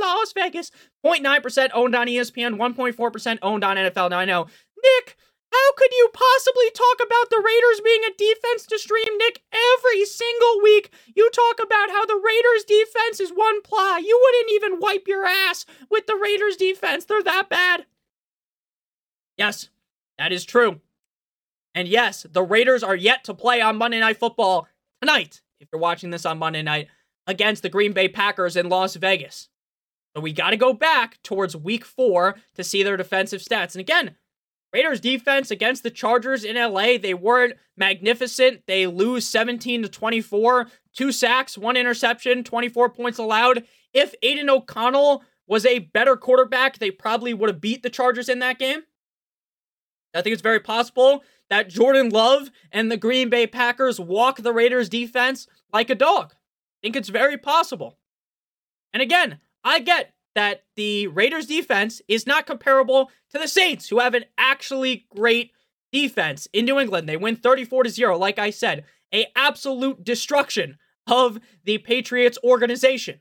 Las 0.00 0.32
Vegas. 0.34 0.70
0.9% 1.04 1.70
owned 1.72 1.94
on 1.94 2.06
ESPN, 2.06 2.56
1.4% 2.56 3.38
owned 3.42 3.64
on 3.64 3.76
NFL. 3.76 4.10
Now 4.10 4.18
I 4.18 4.24
know, 4.24 4.46
Nick, 4.82 5.16
how 5.50 5.72
could 5.76 5.90
you 5.92 6.10
possibly 6.12 6.70
talk 6.70 7.06
about 7.06 7.30
the 7.30 7.42
Raiders 7.44 7.80
being 7.82 8.02
a 8.04 8.16
defense 8.16 8.66
to 8.66 8.78
stream, 8.78 9.18
Nick? 9.18 9.42
Every 9.52 10.04
single 10.04 10.62
week, 10.62 10.92
you 11.14 11.30
talk 11.30 11.58
about 11.62 11.90
how 11.90 12.04
the 12.04 12.20
Raiders 12.22 12.64
defense 12.64 13.20
is 13.20 13.30
one 13.30 13.62
ply. 13.62 14.02
You 14.04 14.18
wouldn't 14.22 14.52
even 14.52 14.80
wipe 14.80 15.08
your 15.08 15.24
ass 15.24 15.64
with 15.90 16.06
the 16.06 16.16
Raiders 16.16 16.56
defense. 16.56 17.04
They're 17.04 17.22
that 17.22 17.48
bad. 17.48 17.86
Yes, 19.38 19.68
that 20.18 20.32
is 20.32 20.44
true. 20.44 20.80
And 21.74 21.88
yes, 21.88 22.26
the 22.30 22.42
Raiders 22.42 22.82
are 22.82 22.96
yet 22.96 23.24
to 23.24 23.34
play 23.34 23.62
on 23.62 23.76
Monday 23.76 24.00
Night 24.00 24.18
Football 24.18 24.68
tonight, 25.00 25.40
if 25.62 25.68
you're 25.72 25.80
watching 25.80 26.10
this 26.10 26.26
on 26.26 26.38
Monday 26.38 26.62
night, 26.62 26.88
against 27.26 27.62
the 27.62 27.68
Green 27.68 27.92
Bay 27.92 28.08
Packers 28.08 28.56
in 28.56 28.68
Las 28.68 28.96
Vegas. 28.96 29.48
So 30.14 30.20
we 30.20 30.32
got 30.32 30.50
to 30.50 30.56
go 30.56 30.72
back 30.72 31.22
towards 31.22 31.56
week 31.56 31.84
four 31.84 32.36
to 32.54 32.64
see 32.64 32.82
their 32.82 32.96
defensive 32.96 33.40
stats. 33.40 33.74
And 33.74 33.80
again, 33.80 34.16
Raiders 34.72 35.00
defense 35.00 35.50
against 35.50 35.82
the 35.82 35.90
Chargers 35.90 36.44
in 36.44 36.56
LA, 36.56 36.96
they 36.98 37.14
weren't 37.14 37.54
magnificent. 37.76 38.62
They 38.66 38.86
lose 38.86 39.28
17 39.28 39.82
to 39.82 39.88
24, 39.88 40.66
two 40.94 41.12
sacks, 41.12 41.58
one 41.58 41.76
interception, 41.76 42.42
24 42.42 42.90
points 42.90 43.18
allowed. 43.18 43.64
If 43.92 44.14
Aidan 44.22 44.48
O'Connell 44.48 45.22
was 45.46 45.66
a 45.66 45.80
better 45.80 46.16
quarterback, 46.16 46.78
they 46.78 46.90
probably 46.90 47.34
would 47.34 47.50
have 47.50 47.60
beat 47.60 47.82
the 47.82 47.90
Chargers 47.90 48.28
in 48.28 48.38
that 48.38 48.58
game. 48.58 48.82
I 50.14 50.22
think 50.22 50.32
it's 50.32 50.42
very 50.42 50.60
possible 50.60 51.24
that 51.50 51.68
Jordan 51.68 52.10
Love 52.10 52.50
and 52.70 52.90
the 52.90 52.96
Green 52.96 53.28
Bay 53.28 53.46
Packers 53.46 54.00
walk 54.00 54.38
the 54.38 54.52
Raiders 54.52 54.88
defense 54.88 55.46
like 55.72 55.90
a 55.90 55.94
dog. 55.94 56.32
I 56.32 56.36
think 56.82 56.96
it's 56.96 57.08
very 57.08 57.36
possible. 57.36 57.98
And 58.92 59.02
again, 59.02 59.38
I 59.64 59.78
get 59.78 60.12
that 60.34 60.64
the 60.76 61.06
Raiders 61.08 61.46
defense 61.46 62.00
is 62.08 62.26
not 62.26 62.46
comparable 62.46 63.10
to 63.30 63.38
the 63.38 63.48
Saints, 63.48 63.88
who 63.88 64.00
have 64.00 64.14
an 64.14 64.24
actually 64.38 65.06
great 65.14 65.52
defense 65.92 66.48
in 66.52 66.64
New 66.64 66.80
England. 66.80 67.08
They 67.08 67.16
win 67.16 67.36
34 67.36 67.84
to 67.84 67.90
0, 67.90 68.16
like 68.18 68.38
I 68.38 68.50
said, 68.50 68.84
a 69.12 69.26
absolute 69.36 70.04
destruction 70.04 70.78
of 71.06 71.38
the 71.64 71.78
Patriots 71.78 72.38
organization. 72.42 73.20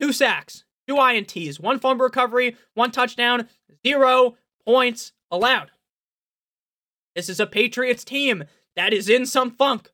Two 0.00 0.12
sacks, 0.12 0.64
two 0.86 0.96
INTs, 0.96 1.58
one 1.58 1.80
fumble 1.80 2.04
recovery, 2.04 2.56
one 2.74 2.90
touchdown, 2.90 3.48
zero 3.86 4.36
points 4.68 5.12
allowed. 5.30 5.70
This 7.16 7.30
is 7.30 7.40
a 7.40 7.46
Patriots 7.46 8.04
team 8.04 8.44
that 8.76 8.92
is 8.92 9.08
in 9.08 9.24
some 9.24 9.50
funk. 9.50 9.90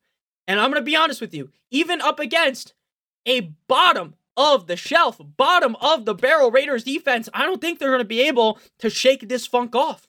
And 0.49 0.59
I'm 0.59 0.73
going 0.73 0.83
to 0.83 0.85
be 0.85 0.97
honest 0.97 1.21
with 1.21 1.33
you, 1.33 1.50
even 1.71 2.00
up 2.00 2.19
against 2.19 2.75
a 3.25 3.52
bottom 3.69 4.16
of 4.37 4.66
the 4.66 4.75
shelf, 4.75 5.21
bottom 5.37 5.76
of 5.81 6.07
the 6.07 6.14
barrel 6.14 6.50
Raiders 6.50 6.83
defense, 6.83 7.28
I 7.33 7.45
don't 7.45 7.61
think 7.61 7.78
they're 7.78 7.90
going 7.90 8.00
to 8.00 8.04
be 8.04 8.23
able 8.23 8.59
to 8.81 8.90
shake 8.90 9.28
this 9.28 9.47
funk 9.47 9.76
off. 9.76 10.09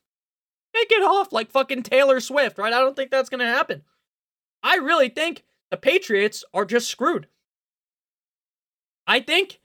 Shake 0.76 0.92
it 0.92 1.04
off 1.04 1.32
like 1.32 1.52
fucking 1.52 1.84
Taylor 1.84 2.20
Swift, 2.20 2.58
right? 2.58 2.74
I 2.74 2.80
don't 2.80 2.96
think 2.96 3.12
that's 3.12 3.30
going 3.30 3.42
to 3.42 3.46
happen. 3.46 3.84
I 4.64 4.78
really 4.78 5.10
think 5.10 5.44
the 5.70 5.78
Patriots 5.78 6.44
are 6.56 6.66
just 6.66 6.90
screwed. 6.90 7.28
I 9.06 9.20
think 9.20 9.60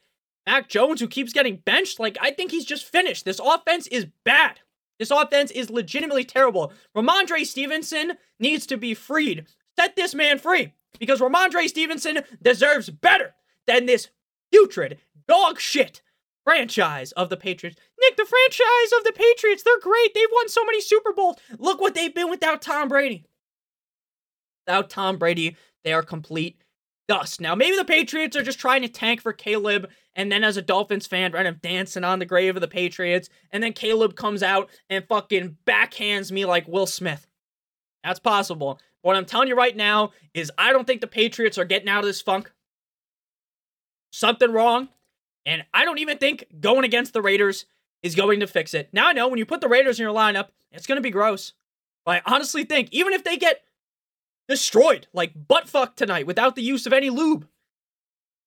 Mac 0.47 0.69
Jones, 0.69 1.00
who 1.00 1.09
keeps 1.09 1.33
getting 1.33 1.57
benched, 1.57 1.99
like, 1.99 2.19
I 2.21 2.33
think 2.33 2.50
he's 2.50 2.66
just 2.66 2.85
finished. 2.85 3.25
This 3.25 3.40
offense 3.42 3.87
is 3.87 4.07
bad. 4.26 4.61
This 5.00 5.11
offense 5.11 5.50
is 5.50 5.71
legitimately 5.71 6.25
terrible. 6.25 6.75
Rhamondre 6.95 7.47
Stevenson 7.47 8.19
needs 8.38 8.66
to 8.66 8.76
be 8.76 8.92
freed. 8.92 9.47
Set 9.76 9.97
this 9.97 10.14
man 10.14 10.38
free 10.38 10.75
because 10.99 11.21
Rhamondre 11.21 11.66
Stevenson 11.69 12.21
deserves 12.42 12.90
better 12.90 13.35
than 13.66 13.87
this 13.87 14.11
putrid 14.52 14.99
dog 15.26 15.59
shit 15.59 16.02
franchise 16.45 17.12
of 17.12 17.30
the 17.30 17.38
Patriots. 17.38 17.78
Nick, 17.99 18.16
the 18.19 18.26
franchise 18.26 18.92
of 18.99 19.04
the 19.04 19.12
Patriots, 19.12 19.62
they're 19.62 19.80
great. 19.80 20.12
They've 20.14 20.28
won 20.33 20.50
so 20.50 20.64
many 20.66 20.83
Super 20.83 21.14
Bowls. 21.14 21.37
Look 21.59 21.80
what 21.80 21.95
they've 21.95 22.14
been 22.14 22.28
without 22.28 22.61
Tom 22.61 22.88
Brady. 22.88 23.25
Without 24.66 24.90
Tom 24.90 25.16
Brady, 25.16 25.57
they 25.83 25.95
are 25.95 26.02
complete 26.02 26.61
dust. 27.11 27.40
Now, 27.40 27.57
maybe 27.57 27.76
the 27.76 27.85
Patriots 27.85 28.37
are 28.37 28.43
just 28.45 28.61
trying 28.61 28.83
to 28.83 28.88
tank 28.88 29.21
for 29.21 29.33
Caleb, 29.33 29.90
and 30.14 30.31
then 30.31 30.45
as 30.45 30.57
a 30.57 30.62
Dolphins 30.62 31.09
fan, 31.09 31.33
right, 31.33 31.45
I'm 31.45 31.59
dancing 31.61 32.05
on 32.05 32.21
the 32.21 32.25
grave 32.25 32.55
of 32.57 32.61
the 32.61 32.69
Patriots, 32.69 33.29
and 33.50 33.61
then 33.61 33.73
Caleb 33.73 34.14
comes 34.14 34.45
out 34.45 34.71
and 34.88 35.05
fucking 35.09 35.57
backhands 35.67 36.31
me 36.31 36.45
like 36.45 36.69
Will 36.69 36.87
Smith. 36.87 37.26
That's 38.05 38.21
possible. 38.21 38.79
What 39.02 39.17
I'm 39.17 39.25
telling 39.25 39.49
you 39.49 39.57
right 39.57 39.76
now 39.76 40.12
is 40.35 40.52
I 40.57 40.73
don't 40.73 40.87
think 40.87 41.00
the 41.00 41.09
Patriots 41.09 41.59
are 41.59 41.64
getting 41.64 41.88
out 41.88 41.99
of 41.99 42.05
this 42.05 42.23
funk. 42.23 42.52
Something 44.12 44.52
wrong. 44.52 44.88
And 45.45 45.64
I 45.75 45.85
don't 45.85 45.99
even 45.99 46.19
think 46.19 46.45
going 46.61 46.85
against 46.85 47.12
the 47.12 47.23
Raiders 47.23 47.67
is 48.05 48.14
going 48.14 48.38
to 48.38 48.47
fix 48.47 48.73
it. 48.73 48.88
Now 48.93 49.09
I 49.09 49.14
know 49.14 49.26
when 49.26 49.38
you 49.38 49.47
put 49.47 49.61
the 49.61 49.69
Raiders 49.69 49.99
in 49.99 50.05
your 50.05 50.14
lineup, 50.14 50.50
it's 50.71 50.87
going 50.87 50.97
to 50.97 51.02
be 51.02 51.11
gross. 51.11 51.55
But 52.05 52.23
I 52.25 52.35
honestly 52.35 52.62
think 52.62 52.88
even 52.93 53.14
if 53.14 53.25
they 53.25 53.37
get 53.37 53.62
destroyed 54.50 55.07
like 55.14 55.49
butt 55.49 55.69
fuck 55.69 55.97
tonight 55.97 56.26
without 56.26 56.57
the 56.57 56.62
use 56.62 56.85
of 56.85 56.92
any 56.92 57.09
lube. 57.09 57.47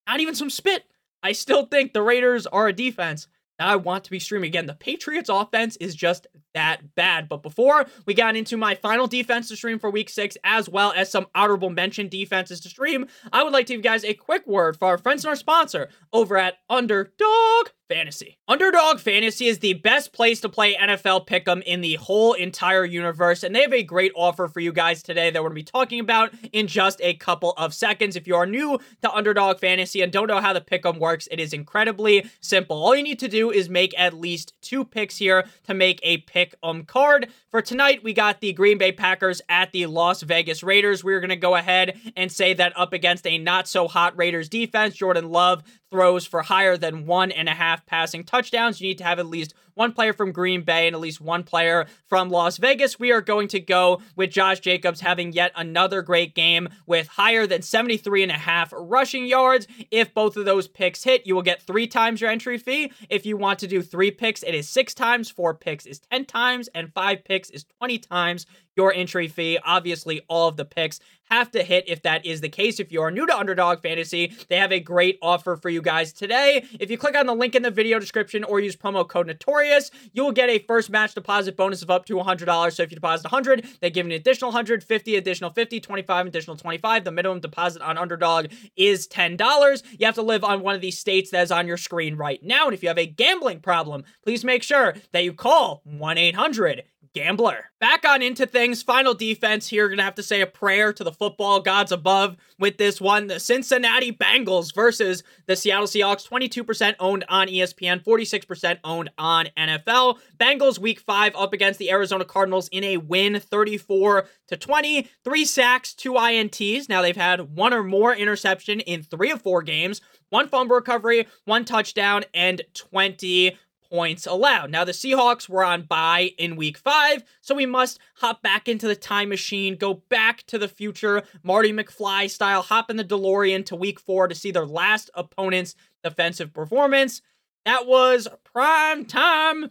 Not 0.08 0.20
even 0.20 0.36
some 0.36 0.50
spit. 0.50 0.84
I 1.24 1.32
still 1.32 1.66
think 1.66 1.94
the 1.94 2.04
Raiders 2.04 2.46
are 2.46 2.68
a 2.68 2.74
defense 2.74 3.28
that 3.58 3.70
I 3.70 3.78
want 3.78 4.04
to 4.04 4.12
be 4.12 4.20
streaming. 4.20 4.50
Again, 4.50 4.66
the 4.66 4.74
Patriots 4.74 5.30
offense 5.30 5.78
is 5.78 5.96
just 5.96 6.28
that 6.54 6.96
bad. 6.96 7.28
But 7.30 7.44
before 7.44 7.86
we 8.06 8.14
got 8.14 8.36
into 8.36 8.58
my 8.58 8.76
final 8.76 9.08
defense 9.08 9.50
to 9.50 9.56
stream 9.56 9.80
for 9.80 9.90
week 9.90 10.10
six, 10.10 10.38
as 10.44 10.70
well 10.70 10.94
as 10.96 11.12
some 11.12 11.28
honorable 11.36 11.70
mention 11.70 12.08
defenses 12.08 12.60
to 12.62 12.70
stream, 12.70 13.08
I 13.32 13.44
would 13.44 13.54
like 13.54 13.66
to 13.68 13.74
give 13.74 13.80
you 13.80 13.84
guys 13.84 14.04
a 14.04 14.14
quick 14.14 14.46
word 14.48 14.78
for 14.78 14.88
our 14.88 14.98
friends 14.98 15.24
and 15.24 15.30
our 15.30 15.36
sponsor 15.36 15.90
over 16.12 16.38
at 16.38 16.60
Underdog 16.70 17.68
Fantasy. 17.90 18.40
Underdog 18.48 19.00
Fantasy 19.00 19.46
is 19.46 19.60
the 19.60 19.74
best 19.74 20.14
place 20.14 20.42
to 20.42 20.50
play 20.50 20.76
NFL 20.76 21.28
Pick'em 21.28 21.62
in 21.64 21.82
the 21.82 21.96
whole 21.96 22.34
entire 22.34 22.86
universe, 22.86 23.44
and 23.44 23.56
they 23.56 23.62
have 23.62 23.74
a 23.74 23.84
great 23.84 24.12
offer 24.16 24.48
for 24.48 24.62
you 24.62 24.72
guys 24.72 25.04
today 25.04 25.30
that 25.30 25.44
we're 25.44 25.50
to 25.50 25.56
be 25.56 25.64
talking 25.64 26.00
about 26.00 26.34
in 26.52 26.68
just 26.68 27.00
a 27.04 27.14
couple 27.16 27.52
of 27.58 27.74
seconds. 27.74 28.16
If 28.16 28.26
you 28.26 28.36
are 28.36 28.46
new 28.46 28.80
to 29.02 29.12
Underdog 29.12 29.60
Fantasy 29.60 30.02
and 30.02 30.12
don't 30.12 30.28
know 30.28 30.40
how 30.40 30.54
the 30.54 30.62
Pick'em 30.62 30.98
works, 30.98 31.28
it 31.30 31.40
is 31.40 31.54
incredibly 31.54 32.26
simple. 32.42 32.84
All 32.84 32.96
you 32.96 33.04
need 33.04 33.20
to 33.20 33.28
do 33.28 33.52
is 33.52 33.70
make 33.70 33.94
at 33.98 34.14
least 34.14 34.54
two 34.62 34.86
picks 34.86 35.18
here 35.18 35.46
to 35.68 35.74
make 35.74 36.00
a 36.04 36.18
Pick'em 36.44 36.58
um, 36.64 36.84
card. 36.84 37.28
For 37.50 37.62
tonight, 37.62 38.04
we 38.04 38.14
got 38.14 38.42
the 38.42 38.54
Green 38.54 38.78
Bay 38.78 38.92
Packers 38.92 39.42
at 39.50 39.72
the 39.72 39.86
Las 39.86 40.22
Vegas 40.22 40.64
Raiders. 40.64 41.04
We're 41.04 41.20
going 41.20 41.30
to 41.30 41.36
go 41.36 41.56
ahead 41.56 42.00
and 42.16 42.32
say 42.32 42.54
that 42.54 42.78
up 42.78 42.94
against 42.94 43.28
a 43.28 43.38
not 43.38 43.68
so 43.68 43.88
hot 43.88 44.18
Raiders 44.18 44.50
defense, 44.50 44.96
Jordan 44.96 45.30
Love 45.30 45.64
throws 45.94 46.26
for 46.26 46.42
higher 46.42 46.76
than 46.76 47.06
one 47.06 47.32
and 47.32 47.48
a 47.48 47.54
half 47.54 47.86
passing 47.86 48.24
touchdowns. 48.24 48.82
You 48.82 48.88
need 48.88 48.98
to 48.98 49.04
have 49.04 49.20
at 49.20 49.28
least 49.28 49.54
one 49.76 49.94
player 49.94 50.12
from 50.12 50.32
Green 50.32 50.64
Bay 50.64 50.88
and 50.88 50.96
at 50.96 51.00
least 51.00 51.22
one 51.22 51.44
player 51.44 51.86
from 52.08 52.30
Las 52.30 52.58
Vegas. 52.58 53.00
We 53.00 53.12
are 53.12 53.22
going 53.22 53.48
to 53.50 53.60
go 53.60 54.02
with 54.16 54.32
Josh 54.32 54.60
Jacobs 54.60 55.02
having 55.02 55.34
yet 55.34 55.52
another 55.56 56.02
great 56.02 56.36
game 56.36 56.70
with 56.86 57.08
higher 57.08 57.46
than 57.46 57.62
73 57.62 58.24
and 58.24 58.32
a 58.32 58.36
half 58.36 58.74
rushing 58.76 59.26
yards. 59.26 59.68
If 59.92 60.14
both 60.14 60.38
of 60.38 60.46
those 60.46 60.68
picks 60.68 61.04
hit, 61.04 61.28
you 61.28 61.36
will 61.36 61.42
get 61.44 61.62
three 61.62 61.88
times 61.88 62.22
your 62.22 62.30
entry 62.30 62.58
fee. 62.58 62.92
If 63.10 63.26
you 63.26 63.38
want 63.38 63.60
to 63.60 63.68
do 63.68 63.82
three 63.82 64.12
picks, 64.12 64.44
it 64.44 64.56
is 64.56 64.68
six 64.68 64.94
times, 64.94 65.30
four 65.30 65.54
picks 65.54 65.86
is 65.86 66.00
10 66.00 66.26
times, 66.34 66.70
and 66.74 66.94
five 66.94 67.24
picks 67.24 67.50
is 67.50 67.66
20 67.80 68.00
times 68.00 68.46
your 68.76 68.94
entry 68.94 69.28
fee. 69.28 69.60
Obviously, 69.64 70.22
all 70.28 70.48
of 70.48 70.58
the 70.58 70.66
picks 70.66 71.00
have 71.30 71.52
to 71.52 71.64
hit 71.64 71.86
if 71.88 72.02
that 72.04 72.26
is 72.26 72.42
the 72.42 72.50
case. 72.50 72.80
If 72.80 72.92
you 72.92 73.02
are 73.02 73.12
new 73.12 73.26
to 73.26 73.38
Underdog 73.38 73.82
Fantasy, 73.82 74.34
they 74.50 74.58
have 74.58 74.72
a 74.72 74.80
great 74.80 75.18
offer 75.22 75.56
for 75.56 75.70
you 75.70 75.82
guys 75.82 76.14
today. 76.14 76.66
If 76.80 76.92
you 76.92 76.98
click 76.98 77.16
on 77.16 77.26
the 77.26 77.36
link 77.36 77.56
in 77.56 77.64
the 77.64 77.72
video 77.72 78.00
description 78.00 78.44
or 78.44 78.60
use 78.60 78.76
promo 78.76 79.08
code 79.08 79.28
Notorious, 79.28 79.92
you 80.12 80.24
will 80.24 80.32
get 80.32 80.50
a 80.50 80.60
first 80.60 80.90
match 80.90 81.14
deposit 81.14 81.56
bonus 81.56 81.82
of 81.82 81.90
up 81.90 82.06
to 82.06 82.16
$100. 82.16 82.74
So 82.74 82.84
if 82.84 82.92
you 82.92 82.96
deposit 82.96 83.26
100, 83.26 83.66
they 83.82 83.90
give 83.90 84.06
an 84.06 84.12
additional 84.12 84.50
150, 84.50 85.16
additional 85.16 85.52
$50, 85.52 85.82
$25 85.82 86.28
additional 86.28 86.58
25. 86.58 87.04
The 87.04 87.12
minimum 87.12 87.40
deposit 87.40 87.82
on 87.82 87.98
Underdog 87.98 88.48
is 88.76 89.08
$10. 89.08 89.84
You 89.98 90.06
have 90.06 90.16
to 90.16 90.22
live 90.22 90.44
on 90.44 90.62
one 90.62 90.76
of 90.76 90.82
these 90.82 91.00
states 91.00 91.32
that 91.32 91.44
is 91.44 91.52
on 91.52 91.68
your 91.68 91.78
screen 91.78 92.16
right 92.16 92.42
now. 92.44 92.66
And 92.66 92.74
if 92.74 92.84
you 92.84 92.90
have 92.90 92.98
a 92.98 93.06
gambling 93.06 93.60
problem, 93.60 94.04
please 94.24 94.44
make 94.44 94.64
sure 94.64 94.96
that 95.12 95.24
you 95.24 95.34
call 95.34 95.82
1 95.86 96.18
800 96.18 96.84
gambler. 97.14 97.70
Back 97.80 98.06
on 98.08 98.22
into 98.22 98.46
things. 98.46 98.82
Final 98.82 99.14
defense 99.14 99.68
here. 99.68 99.88
Gonna 99.90 100.04
have 100.04 100.16
to 100.16 100.24
say 100.24 100.42
a 100.42 100.48
prayer 100.48 100.92
to 100.94 101.04
the 101.04 101.12
football 101.12 101.60
gods 101.60 101.92
above 101.92 102.38
with 102.60 102.78
this 102.78 103.00
one. 103.00 103.28
The 103.28 103.40
Cincinnati 103.40 104.12
Bengals 104.12 104.74
versus 104.74 105.24
the 105.46 105.56
Seattle 105.56 105.88
Seahawks. 105.88 106.28
22% 106.28 106.96
owned 107.00 107.26
on 107.30 107.48
ESPN, 107.48 108.04
46% 108.04 108.80
owned 108.84 109.10
on 109.18 109.48
NFL. 109.58 110.18
Bengals 110.40 110.80
week 110.80 111.00
five 111.00 111.36
up 111.36 111.54
against 111.54 111.80
the 111.80 111.92
Arizona 111.92 112.26
Cardinals 112.26 112.68
in 112.70 112.84
a 112.84 112.98
win 112.98 113.40
34 113.40 114.26
to 114.48 114.58
20. 114.58 115.08
Three 115.24 115.46
sacks, 115.46 115.94
two 115.94 116.14
INTs. 116.14 116.90
Now 116.90 117.02
they've 117.02 117.16
had 117.16 117.56
one 117.56 117.74
or 117.74 117.84
more 117.84 118.16
interception 118.16 118.80
in 118.80 119.04
three 119.04 119.32
of 119.32 119.42
four 119.42 119.62
games. 119.62 120.02
One 120.30 120.48
fumble 120.48 120.76
recovery, 120.76 121.28
one 121.46 121.64
touchdown, 121.64 122.24
and 122.34 122.64
20 122.74 123.56
points 123.94 124.26
allowed. 124.26 124.72
Now, 124.72 124.84
the 124.84 124.92
Seahawks 124.92 125.48
were 125.48 125.64
on 125.64 125.84
bye 125.84 126.32
in 126.40 126.56
week 126.56 126.80
five, 126.80 127.24
so 127.42 127.54
we 127.54 127.68
must 127.68 128.00
hop 128.16 128.42
back 128.42 128.68
into 128.68 128.88
the 128.88 128.96
time 128.96 129.30
machine, 129.30 129.76
go 129.76 129.94
back 130.10 130.44
to 130.48 130.58
the 130.58 130.68
future, 130.68 131.22
Marty 131.44 131.72
McFly 131.72 132.28
style, 132.28 132.64
hop 132.64 132.90
in 132.90 132.98
the 132.98 133.04
DeLorean 133.04 133.64
to 133.68 133.76
week 133.76 134.00
four 134.00 134.28
to 134.28 134.34
see 134.34 134.50
their 134.50 134.66
last 134.66 135.12
opponent's 135.14 135.76
defensive 136.04 136.54
performance. 136.54 137.22
That 137.66 137.86
was 137.86 138.28
prime 138.44 139.06
time 139.06 139.70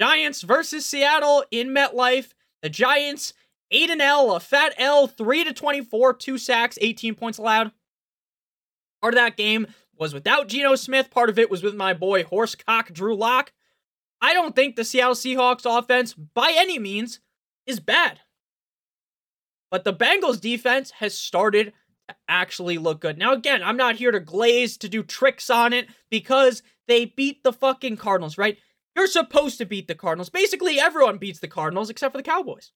Giants 0.00 0.42
versus 0.42 0.86
Seattle 0.86 1.44
in 1.50 1.70
MetLife. 1.70 2.30
The 2.62 2.70
Giants, 2.70 3.34
8 3.72 3.90
and 3.90 4.00
L, 4.00 4.36
a 4.36 4.40
fat 4.40 4.72
L, 4.78 5.08
3 5.08 5.44
to 5.44 5.52
24, 5.52 6.14
two 6.14 6.38
sacks, 6.38 6.78
18 6.80 7.16
points 7.16 7.38
allowed. 7.38 7.72
Part 9.02 9.14
of 9.14 9.18
that 9.18 9.36
game 9.36 9.66
was 9.98 10.14
without 10.14 10.46
Geno 10.46 10.76
Smith. 10.76 11.10
Part 11.10 11.28
of 11.28 11.40
it 11.40 11.50
was 11.50 11.62
with 11.62 11.74
my 11.74 11.92
boy 11.92 12.22
Horsecock 12.22 12.92
Drew 12.92 13.16
Lock. 13.16 13.52
I 14.20 14.32
don't 14.32 14.56
think 14.56 14.76
the 14.76 14.84
Seattle 14.84 15.14
Seahawks 15.14 15.66
offense, 15.66 16.14
by 16.14 16.52
any 16.56 16.78
means, 16.78 17.20
is 17.66 17.80
bad. 17.80 18.20
But 19.70 19.84
the 19.84 19.92
Bengals 19.92 20.40
defense 20.40 20.92
has 20.92 21.18
started 21.18 21.72
to 22.08 22.14
actually 22.28 22.78
look 22.78 23.00
good. 23.00 23.18
Now, 23.18 23.32
again, 23.32 23.62
I'm 23.62 23.76
not 23.76 23.96
here 23.96 24.10
to 24.10 24.20
glaze, 24.20 24.76
to 24.78 24.88
do 24.88 25.02
tricks 25.02 25.50
on 25.50 25.72
it, 25.72 25.88
because 26.10 26.62
they 26.86 27.06
beat 27.06 27.42
the 27.42 27.52
fucking 27.52 27.96
Cardinals, 27.96 28.38
right? 28.38 28.58
You're 28.94 29.06
supposed 29.06 29.58
to 29.58 29.66
beat 29.66 29.88
the 29.88 29.94
Cardinals. 29.94 30.30
Basically, 30.30 30.78
everyone 30.78 31.18
beats 31.18 31.40
the 31.40 31.48
Cardinals 31.48 31.90
except 31.90 32.12
for 32.12 32.18
the 32.18 32.22
Cowboys. 32.22 32.72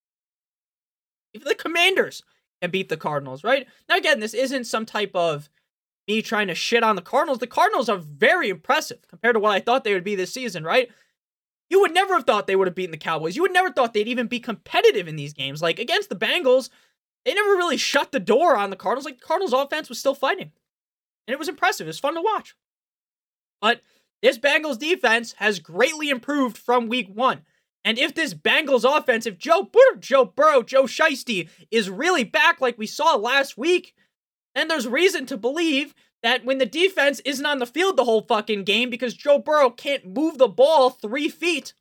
Even 1.35 1.47
the 1.47 1.55
Commanders 1.55 2.23
can 2.61 2.71
beat 2.71 2.89
the 2.89 2.97
Cardinals, 2.97 3.45
right? 3.45 3.67
Now, 3.89 3.97
again, 3.97 4.21
this 4.21 4.35
isn't 4.35 4.65
some 4.65 4.87
type 4.87 5.13
of 5.15 5.49
me 6.09 6.23
trying 6.23 6.49
to 6.49 6.55
shit 6.55 6.83
on 6.83 6.97
the 6.97 7.03
Cardinals. 7.03 7.39
The 7.39 7.47
Cardinals 7.47 7.89
are 7.89 7.99
very 7.99 8.49
impressive 8.49 9.07
compared 9.09 9.35
to 9.35 9.41
what 9.41 9.53
I 9.53 9.61
thought 9.61 9.85
they 9.85 9.95
would 9.95 10.05
be 10.05 10.17
this 10.17 10.33
season, 10.33 10.65
right? 10.65 10.89
You 11.71 11.81
would 11.81 11.93
never 11.93 12.15
have 12.15 12.25
thought 12.25 12.47
they 12.47 12.57
would 12.57 12.67
have 12.67 12.75
beaten 12.75 12.93
the 12.93 12.97
Cowboys. 12.97 13.37
You 13.37 13.43
would 13.43 13.53
never 13.53 13.71
thought 13.71 13.93
they'd 13.93 14.09
even 14.09 14.27
be 14.27 14.41
competitive 14.41 15.07
in 15.07 15.17
these 15.17 15.35
games. 15.35 15.61
Like 15.61 15.79
against 15.79 16.09
the 16.09 16.17
Bengals, 16.17 16.71
they 17.25 17.35
never 17.35 17.51
really 17.51 17.77
shut 17.77 18.11
the 18.13 18.21
door 18.21 18.57
on 18.57 18.71
the 18.71 18.77
Cardinals. 18.77 19.05
Like 19.05 19.19
the 19.19 19.27
Cardinals 19.27 19.53
offense 19.53 19.89
was 19.89 19.99
still 19.99 20.15
fighting. 20.15 20.53
And 21.27 21.33
it 21.33 21.39
was 21.39 21.49
impressive. 21.49 21.87
It 21.87 21.89
was 21.89 21.99
fun 21.99 22.15
to 22.15 22.23
watch. 22.23 22.55
But 23.61 23.83
this 24.23 24.39
Bengals 24.39 24.79
defense 24.79 25.35
has 25.39 25.59
greatly 25.59 26.09
improved 26.09 26.57
from 26.57 26.89
week 26.89 27.09
one. 27.13 27.43
And 27.85 27.99
if 27.99 28.15
this 28.15 28.35
Bengals 28.35 28.85
offense, 28.85 29.27
if 29.27 29.39
Joe 29.39 29.63
Burrow, 29.63 29.99
Joe 29.99 30.25
Burrow, 30.25 30.63
Joe 30.63 30.85
Shiesty 30.85 31.49
is 31.71 31.91
really 31.91 32.25
back 32.25 32.61
like 32.61 32.79
we 32.79 32.87
saw 32.87 33.15
last 33.15 33.57
week, 33.57 33.95
then 34.55 34.69
there's 34.69 34.89
reason 34.89 35.27
to 35.27 35.37
believe 35.37 35.95
that 36.23 36.45
when 36.45 36.59
the 36.59 36.67
defense 36.67 37.21
isn't 37.21 37.47
on 37.47 37.59
the 37.59 37.67
field 37.67 37.97
the 37.97 38.05
whole 38.05 38.23
fucking 38.23 38.65
game 38.65 38.91
because 38.91 39.15
Joe 39.15 39.39
Burrow 39.39 39.71
can't 39.71 40.07
move 40.07 40.39
the 40.39 40.49
ball 40.49 40.91
three 40.91 41.29
feet, 41.29 41.75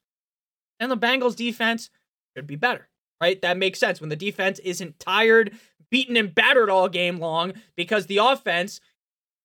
then 0.80 0.90
the 0.90 0.98
Bengals 0.98 1.36
defense 1.36 1.90
should 2.36 2.48
be 2.48 2.56
better, 2.56 2.88
right? 3.22 3.42
That 3.42 3.58
makes 3.58 3.80
sense. 3.80 4.00
When 4.00 4.10
the 4.10 4.16
defense 4.16 4.60
isn't 4.60 5.00
tired, 5.00 5.58
beaten, 5.90 6.18
and 6.18 6.34
battered 6.34 6.70
all 6.70 6.88
game 6.90 7.18
long 7.18 7.54
because 7.76 8.06
the 8.06 8.18
offense 8.18 8.80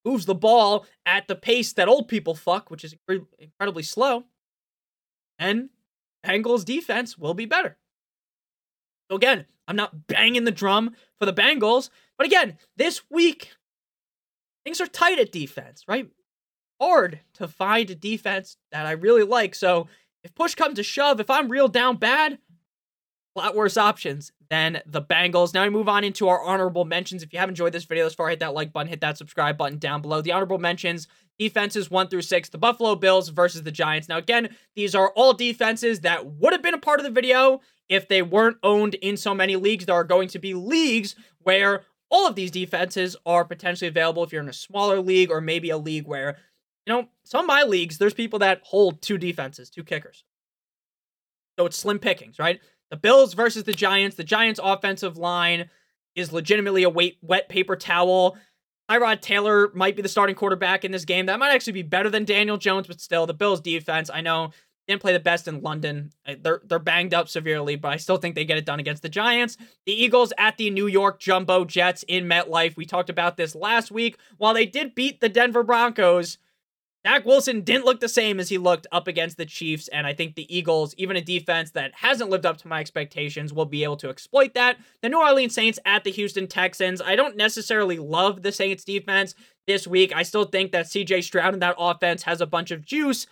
moves 0.04 0.26
the 0.26 0.34
ball 0.34 0.84
at 1.06 1.28
the 1.28 1.36
pace 1.36 1.72
that 1.72 1.88
old 1.88 2.08
people 2.08 2.34
fuck, 2.34 2.70
which 2.70 2.84
is 2.84 2.94
incredibly 3.38 3.82
slow, 3.82 4.24
and 5.38 5.70
Bengals 6.26 6.64
defense 6.64 7.16
will 7.16 7.34
be 7.34 7.46
better. 7.46 7.78
So 9.10 9.16
again, 9.16 9.46
I'm 9.66 9.76
not 9.76 10.06
banging 10.06 10.44
the 10.44 10.50
drum 10.50 10.94
for 11.18 11.26
the 11.26 11.32
Bengals, 11.32 11.88
but 12.18 12.26
again, 12.26 12.58
this 12.76 13.02
week 13.10 13.52
things 14.64 14.80
are 14.80 14.86
tight 14.86 15.18
at 15.18 15.32
defense, 15.32 15.84
right? 15.86 16.08
Hard 16.80 17.20
to 17.34 17.48
find 17.48 17.90
a 17.90 17.94
defense 17.94 18.56
that 18.70 18.86
I 18.86 18.92
really 18.92 19.22
like. 19.22 19.54
So 19.54 19.88
if 20.24 20.34
push 20.34 20.54
comes 20.54 20.76
to 20.76 20.82
shove, 20.82 21.20
if 21.20 21.30
I'm 21.30 21.50
real 21.50 21.68
down 21.68 21.96
bad, 21.96 22.38
a 23.34 23.38
lot 23.38 23.56
worse 23.56 23.76
options 23.76 24.32
than 24.50 24.82
the 24.84 25.00
Bengals. 25.00 25.54
Now 25.54 25.64
we 25.64 25.70
move 25.70 25.88
on 25.88 26.04
into 26.04 26.28
our 26.28 26.42
honorable 26.42 26.84
mentions. 26.84 27.22
If 27.22 27.32
you 27.32 27.38
haven't 27.38 27.54
enjoyed 27.54 27.72
this 27.72 27.84
video 27.84 28.04
this 28.04 28.14
far, 28.14 28.28
hit 28.28 28.40
that 28.40 28.54
like 28.54 28.72
button, 28.72 28.88
hit 28.88 29.00
that 29.00 29.16
subscribe 29.16 29.56
button 29.56 29.78
down 29.78 30.02
below. 30.02 30.20
The 30.20 30.32
honorable 30.32 30.58
mentions 30.58 31.08
defenses 31.38 31.90
one 31.90 32.08
through 32.08 32.22
six, 32.22 32.50
the 32.50 32.58
Buffalo 32.58 32.94
Bills 32.94 33.30
versus 33.30 33.62
the 33.62 33.72
Giants. 33.72 34.08
Now, 34.08 34.18
again, 34.18 34.54
these 34.76 34.94
are 34.94 35.10
all 35.16 35.32
defenses 35.32 36.00
that 36.00 36.26
would 36.26 36.52
have 36.52 36.62
been 36.62 36.74
a 36.74 36.78
part 36.78 37.00
of 37.00 37.04
the 37.04 37.10
video 37.10 37.60
if 37.88 38.06
they 38.06 38.22
weren't 38.22 38.58
owned 38.62 38.94
in 38.94 39.16
so 39.16 39.34
many 39.34 39.56
leagues. 39.56 39.86
There 39.86 39.94
are 39.94 40.04
going 40.04 40.28
to 40.28 40.38
be 40.38 40.54
leagues 40.54 41.16
where 41.38 41.84
all 42.12 42.28
of 42.28 42.34
these 42.34 42.50
defenses 42.50 43.16
are 43.24 43.44
potentially 43.44 43.88
available 43.88 44.22
if 44.22 44.32
you're 44.32 44.42
in 44.42 44.48
a 44.48 44.52
smaller 44.52 45.00
league 45.00 45.30
or 45.30 45.40
maybe 45.40 45.70
a 45.70 45.78
league 45.78 46.06
where, 46.06 46.36
you 46.86 46.92
know, 46.92 47.08
some 47.24 47.40
of 47.40 47.46
my 47.46 47.62
leagues, 47.62 47.96
there's 47.96 48.12
people 48.12 48.38
that 48.40 48.60
hold 48.62 49.00
two 49.00 49.16
defenses, 49.16 49.70
two 49.70 49.82
kickers. 49.82 50.22
So 51.58 51.64
it's 51.64 51.76
slim 51.76 51.98
pickings, 51.98 52.38
right? 52.38 52.60
The 52.90 52.98
Bills 52.98 53.32
versus 53.32 53.64
the 53.64 53.72
Giants. 53.72 54.16
The 54.16 54.24
Giants' 54.24 54.60
offensive 54.62 55.16
line 55.16 55.70
is 56.14 56.32
legitimately 56.32 56.82
a 56.82 56.90
wet, 56.90 57.48
paper 57.48 57.76
towel. 57.76 58.36
Tyrod 58.90 59.22
Taylor 59.22 59.70
might 59.74 59.96
be 59.96 60.02
the 60.02 60.08
starting 60.08 60.36
quarterback 60.36 60.84
in 60.84 60.92
this 60.92 61.06
game. 61.06 61.26
That 61.26 61.38
might 61.38 61.54
actually 61.54 61.72
be 61.72 61.82
better 61.82 62.10
than 62.10 62.26
Daniel 62.26 62.58
Jones, 62.58 62.86
but 62.86 63.00
still, 63.00 63.24
the 63.24 63.32
Bills' 63.32 63.62
defense, 63.62 64.10
I 64.12 64.20
know, 64.20 64.50
didn't 64.88 65.00
play 65.02 65.12
the 65.12 65.20
best 65.20 65.46
in 65.48 65.62
London. 65.62 66.12
They're 66.40 66.60
they're 66.64 66.78
banged 66.78 67.14
up 67.14 67.28
severely, 67.28 67.76
but 67.76 67.88
I 67.92 67.96
still 67.96 68.16
think 68.16 68.34
they 68.34 68.44
get 68.44 68.58
it 68.58 68.66
done 68.66 68.80
against 68.80 69.02
the 69.02 69.08
Giants. 69.08 69.56
The 69.86 69.92
Eagles 69.92 70.32
at 70.38 70.56
the 70.56 70.70
New 70.70 70.86
York 70.86 71.20
Jumbo 71.20 71.64
Jets 71.64 72.04
in 72.08 72.26
MetLife. 72.26 72.76
We 72.76 72.84
talked 72.84 73.10
about 73.10 73.36
this 73.36 73.54
last 73.54 73.90
week. 73.90 74.18
While 74.38 74.54
they 74.54 74.66
did 74.66 74.94
beat 74.94 75.20
the 75.20 75.28
Denver 75.28 75.62
Broncos, 75.62 76.38
Zach 77.04 77.24
Wilson 77.24 77.62
didn't 77.62 77.84
look 77.84 77.98
the 77.98 78.08
same 78.08 78.38
as 78.38 78.48
he 78.48 78.58
looked 78.58 78.86
up 78.92 79.08
against 79.08 79.36
the 79.36 79.44
Chiefs, 79.44 79.88
and 79.88 80.06
I 80.06 80.14
think 80.14 80.36
the 80.36 80.56
Eagles, 80.56 80.94
even 80.98 81.16
a 81.16 81.20
defense 81.20 81.72
that 81.72 81.92
hasn't 81.96 82.30
lived 82.30 82.46
up 82.46 82.58
to 82.58 82.68
my 82.68 82.78
expectations, 82.78 83.52
will 83.52 83.64
be 83.64 83.82
able 83.82 83.96
to 83.98 84.08
exploit 84.08 84.54
that. 84.54 84.78
The 85.00 85.08
New 85.08 85.18
Orleans 85.20 85.54
Saints 85.54 85.80
at 85.84 86.04
the 86.04 86.12
Houston 86.12 86.46
Texans. 86.46 87.02
I 87.02 87.16
don't 87.16 87.36
necessarily 87.36 87.98
love 87.98 88.42
the 88.42 88.52
Saints 88.52 88.84
defense 88.84 89.34
this 89.66 89.84
week. 89.86 90.14
I 90.14 90.22
still 90.22 90.44
think 90.44 90.70
that 90.72 90.86
CJ 90.86 91.24
Stroud 91.24 91.54
and 91.54 91.62
that 91.62 91.74
offense 91.76 92.22
has 92.22 92.40
a 92.40 92.46
bunch 92.46 92.70
of 92.70 92.84
juice, 92.84 93.26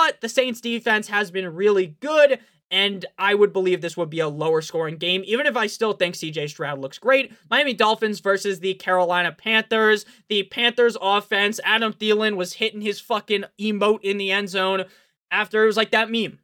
but 0.00 0.22
the 0.22 0.30
Saints 0.30 0.62
defense 0.62 1.08
has 1.08 1.30
been 1.30 1.54
really 1.54 1.88
good, 2.00 2.38
and 2.70 3.04
I 3.18 3.34
would 3.34 3.52
believe 3.52 3.82
this 3.82 3.98
would 3.98 4.08
be 4.08 4.20
a 4.20 4.28
lower 4.28 4.62
scoring 4.62 4.96
game, 4.96 5.22
even 5.26 5.46
if 5.46 5.58
I 5.58 5.66
still 5.66 5.92
think 5.92 6.14
CJ 6.14 6.48
Stroud 6.48 6.78
looks 6.78 6.98
great. 6.98 7.34
Miami 7.50 7.74
Dolphins 7.74 8.20
versus 8.20 8.60
the 8.60 8.72
Carolina 8.72 9.30
Panthers. 9.30 10.06
The 10.30 10.44
Panthers 10.44 10.96
offense, 11.02 11.60
Adam 11.64 11.92
Thielen 11.92 12.36
was 12.36 12.54
hitting 12.54 12.80
his 12.80 12.98
fucking 12.98 13.44
emote 13.60 14.00
in 14.02 14.16
the 14.16 14.30
end 14.30 14.48
zone 14.48 14.86
after 15.30 15.62
it 15.62 15.66
was 15.66 15.76
like 15.76 15.90
that 15.90 16.10
meme 16.10 16.38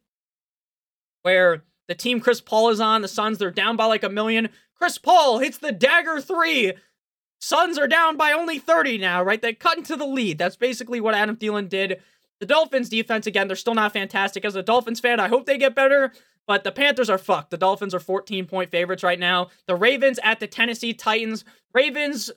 where 1.22 1.64
the 1.88 1.94
team 1.94 2.20
Chris 2.20 2.42
Paul 2.42 2.68
is 2.68 2.78
on, 2.78 3.00
the 3.00 3.08
Suns, 3.08 3.38
they're 3.38 3.50
down 3.50 3.74
by 3.76 3.86
like 3.86 4.04
a 4.04 4.10
million. 4.10 4.50
Chris 4.74 4.98
Paul 4.98 5.38
hits 5.38 5.56
the 5.56 5.72
dagger 5.72 6.20
three. 6.20 6.74
Suns 7.40 7.78
are 7.78 7.88
down 7.88 8.18
by 8.18 8.32
only 8.32 8.58
30 8.58 8.98
now, 8.98 9.22
right? 9.22 9.40
They 9.40 9.54
cut 9.54 9.78
into 9.78 9.96
the 9.96 10.06
lead. 10.06 10.36
That's 10.36 10.56
basically 10.56 11.00
what 11.00 11.14
Adam 11.14 11.36
Thielen 11.36 11.70
did 11.70 12.02
the 12.40 12.46
Dolphins 12.46 12.88
defense, 12.88 13.26
again, 13.26 13.46
they're 13.46 13.56
still 13.56 13.74
not 13.74 13.92
fantastic. 13.92 14.44
As 14.44 14.56
a 14.56 14.62
Dolphins 14.62 15.00
fan, 15.00 15.20
I 15.20 15.28
hope 15.28 15.46
they 15.46 15.58
get 15.58 15.74
better, 15.74 16.12
but 16.46 16.64
the 16.64 16.72
Panthers 16.72 17.10
are 17.10 17.18
fucked. 17.18 17.50
The 17.50 17.56
Dolphins 17.56 17.94
are 17.94 18.00
14 18.00 18.46
point 18.46 18.70
favorites 18.70 19.02
right 19.02 19.18
now. 19.18 19.48
The 19.66 19.74
Ravens 19.74 20.18
at 20.22 20.40
the 20.40 20.46
Tennessee 20.46 20.94
Titans. 20.94 21.44
Ravens 21.72 22.30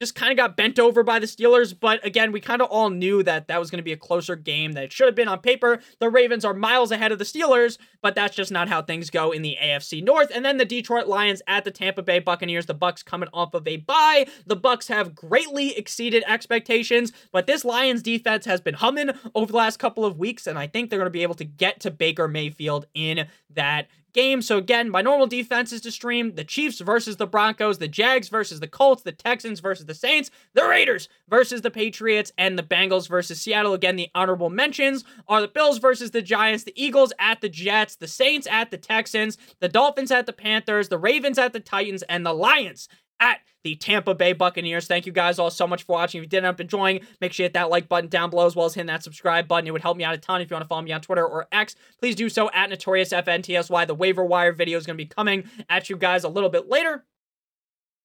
just 0.00 0.14
kind 0.14 0.30
of 0.30 0.36
got 0.36 0.56
bent 0.56 0.78
over 0.78 1.02
by 1.02 1.18
the 1.18 1.26
Steelers. 1.26 1.74
But 1.78 2.04
again, 2.04 2.32
we 2.32 2.40
kind 2.40 2.62
of 2.62 2.68
all 2.68 2.90
knew 2.90 3.22
that 3.24 3.48
that 3.48 3.58
was 3.58 3.70
going 3.70 3.78
to 3.78 3.84
be 3.84 3.92
a 3.92 3.96
closer 3.96 4.36
game 4.36 4.72
that 4.72 4.84
it 4.84 4.92
should 4.92 5.06
have 5.06 5.14
been 5.14 5.28
on 5.28 5.40
paper. 5.40 5.80
The 5.98 6.08
Ravens 6.08 6.44
are 6.44 6.54
miles 6.54 6.90
ahead 6.90 7.12
of 7.12 7.18
the 7.18 7.24
Steelers, 7.24 7.78
but 8.00 8.14
that's 8.14 8.36
just 8.36 8.52
not 8.52 8.68
how 8.68 8.82
things 8.82 9.10
go 9.10 9.32
in 9.32 9.42
the 9.42 9.56
AFC 9.62 10.02
North. 10.02 10.30
And 10.34 10.44
then 10.44 10.56
the 10.56 10.64
Detroit 10.64 11.06
Lions 11.06 11.42
at 11.46 11.64
the 11.64 11.70
Tampa 11.70 12.02
Bay 12.02 12.18
Buccaneers. 12.18 12.66
The 12.66 12.74
Bucks 12.74 13.02
coming 13.02 13.28
off 13.32 13.54
of 13.54 13.66
a 13.66 13.78
bye. 13.78 14.26
The 14.46 14.56
Bucks 14.56 14.88
have 14.88 15.14
greatly 15.14 15.76
exceeded 15.76 16.22
expectations, 16.26 17.12
but 17.32 17.46
this 17.46 17.64
Lions 17.64 18.02
defense 18.02 18.44
has 18.44 18.60
been 18.60 18.74
humming 18.74 19.10
over 19.34 19.50
the 19.50 19.58
last 19.58 19.78
couple 19.78 20.04
of 20.04 20.18
weeks, 20.18 20.46
and 20.46 20.58
I 20.58 20.66
think 20.66 20.90
they're 20.90 20.98
going 20.98 21.06
to 21.06 21.10
be 21.10 21.22
able 21.22 21.34
to 21.36 21.44
get 21.44 21.80
to 21.80 21.90
Baker 21.90 22.28
Mayfield 22.28 22.86
in 22.94 23.26
that 23.54 23.88
game. 24.12 24.42
So 24.42 24.58
again, 24.58 24.90
my 24.90 25.02
normal 25.02 25.26
defenses 25.26 25.80
to 25.82 25.90
stream 25.90 26.34
the 26.34 26.44
Chiefs 26.44 26.80
versus 26.80 27.16
the 27.16 27.26
Broncos, 27.26 27.78
the 27.78 27.88
Jags 27.88 28.28
versus 28.28 28.60
the 28.60 28.66
Colts, 28.66 29.02
the 29.02 29.12
Texans 29.12 29.60
versus 29.60 29.86
the 29.86 29.94
Saints, 29.94 30.30
the 30.54 30.64
Raiders 30.64 31.08
versus 31.28 31.62
the 31.62 31.70
Patriots, 31.70 32.32
and 32.38 32.58
the 32.58 32.62
Bengals 32.62 33.08
versus 33.08 33.40
Seattle. 33.40 33.74
Again, 33.74 33.96
the 33.96 34.08
honorable 34.14 34.50
mentions 34.50 35.04
are 35.28 35.40
the 35.40 35.48
Bills 35.48 35.78
versus 35.78 36.10
the 36.10 36.22
Giants, 36.22 36.64
the 36.64 36.82
Eagles 36.82 37.12
at 37.18 37.40
the 37.40 37.48
Jets, 37.48 37.96
the 37.96 38.08
Saints 38.08 38.46
at 38.50 38.70
the 38.70 38.78
Texans, 38.78 39.38
the 39.60 39.68
Dolphins 39.68 40.10
at 40.10 40.26
the 40.26 40.32
Panthers, 40.32 40.88
the 40.88 40.98
Ravens 40.98 41.38
at 41.38 41.52
the 41.52 41.60
Titans, 41.60 42.02
and 42.04 42.24
the 42.24 42.32
Lions 42.32 42.88
at 43.20 43.40
the 43.64 43.74
Tampa 43.74 44.14
Bay 44.14 44.32
Buccaneers. 44.32 44.86
Thank 44.86 45.06
you 45.06 45.12
guys 45.12 45.38
all 45.38 45.50
so 45.50 45.66
much 45.66 45.82
for 45.82 45.92
watching. 45.92 46.20
If 46.20 46.24
you 46.24 46.28
did 46.28 46.38
end 46.38 46.46
up 46.46 46.60
enjoying, 46.60 47.00
make 47.20 47.32
sure 47.32 47.44
you 47.44 47.46
hit 47.46 47.54
that 47.54 47.70
like 47.70 47.88
button 47.88 48.08
down 48.08 48.30
below 48.30 48.46
as 48.46 48.54
well 48.54 48.66
as 48.66 48.74
hitting 48.74 48.86
that 48.86 49.02
subscribe 49.02 49.48
button. 49.48 49.66
It 49.66 49.72
would 49.72 49.82
help 49.82 49.96
me 49.96 50.04
out 50.04 50.14
a 50.14 50.18
ton. 50.18 50.40
If 50.40 50.50
you 50.50 50.54
want 50.54 50.64
to 50.64 50.68
follow 50.68 50.82
me 50.82 50.92
on 50.92 51.00
Twitter 51.00 51.26
or 51.26 51.46
X, 51.52 51.74
please 51.98 52.14
do 52.14 52.28
so 52.28 52.50
at 52.52 52.70
NotoriousFNTSY. 52.70 53.86
The 53.86 53.94
waiver 53.94 54.24
wire 54.24 54.52
video 54.52 54.78
is 54.78 54.86
going 54.86 54.96
to 54.96 55.04
be 55.04 55.08
coming 55.08 55.44
at 55.68 55.90
you 55.90 55.96
guys 55.96 56.24
a 56.24 56.28
little 56.28 56.50
bit 56.50 56.68
later. 56.68 57.04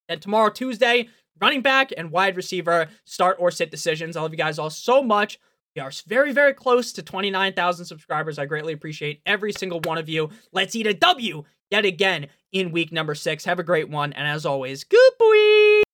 And 0.09 0.21
tomorrow, 0.21 0.49
Tuesday, 0.49 1.07
running 1.39 1.61
back 1.61 1.91
and 1.95 2.11
wide 2.11 2.35
receiver 2.35 2.87
start 3.05 3.37
or 3.39 3.51
sit 3.51 3.71
decisions. 3.71 4.17
I 4.17 4.21
love 4.21 4.31
you 4.31 4.37
guys 4.37 4.59
all 4.59 4.69
so 4.69 5.01
much. 5.01 5.39
We 5.75 5.81
are 5.81 5.91
very, 6.05 6.31
very 6.33 6.53
close 6.53 6.93
to 6.93 7.01
29,000 7.01 7.85
subscribers. 7.85 8.37
I 8.37 8.45
greatly 8.45 8.73
appreciate 8.73 9.21
every 9.25 9.51
single 9.51 9.79
one 9.81 9.97
of 9.97 10.07
you. 10.07 10.29
Let's 10.51 10.75
eat 10.75 10.85
a 10.85 10.93
W 10.93 11.43
yet 11.69 11.85
again 11.85 12.27
in 12.51 12.71
week 12.71 12.91
number 12.91 13.15
six. 13.15 13.45
Have 13.45 13.59
a 13.59 13.63
great 13.63 13.89
one. 13.89 14.13
And 14.13 14.27
as 14.27 14.45
always, 14.45 14.83
goop. 14.83 15.13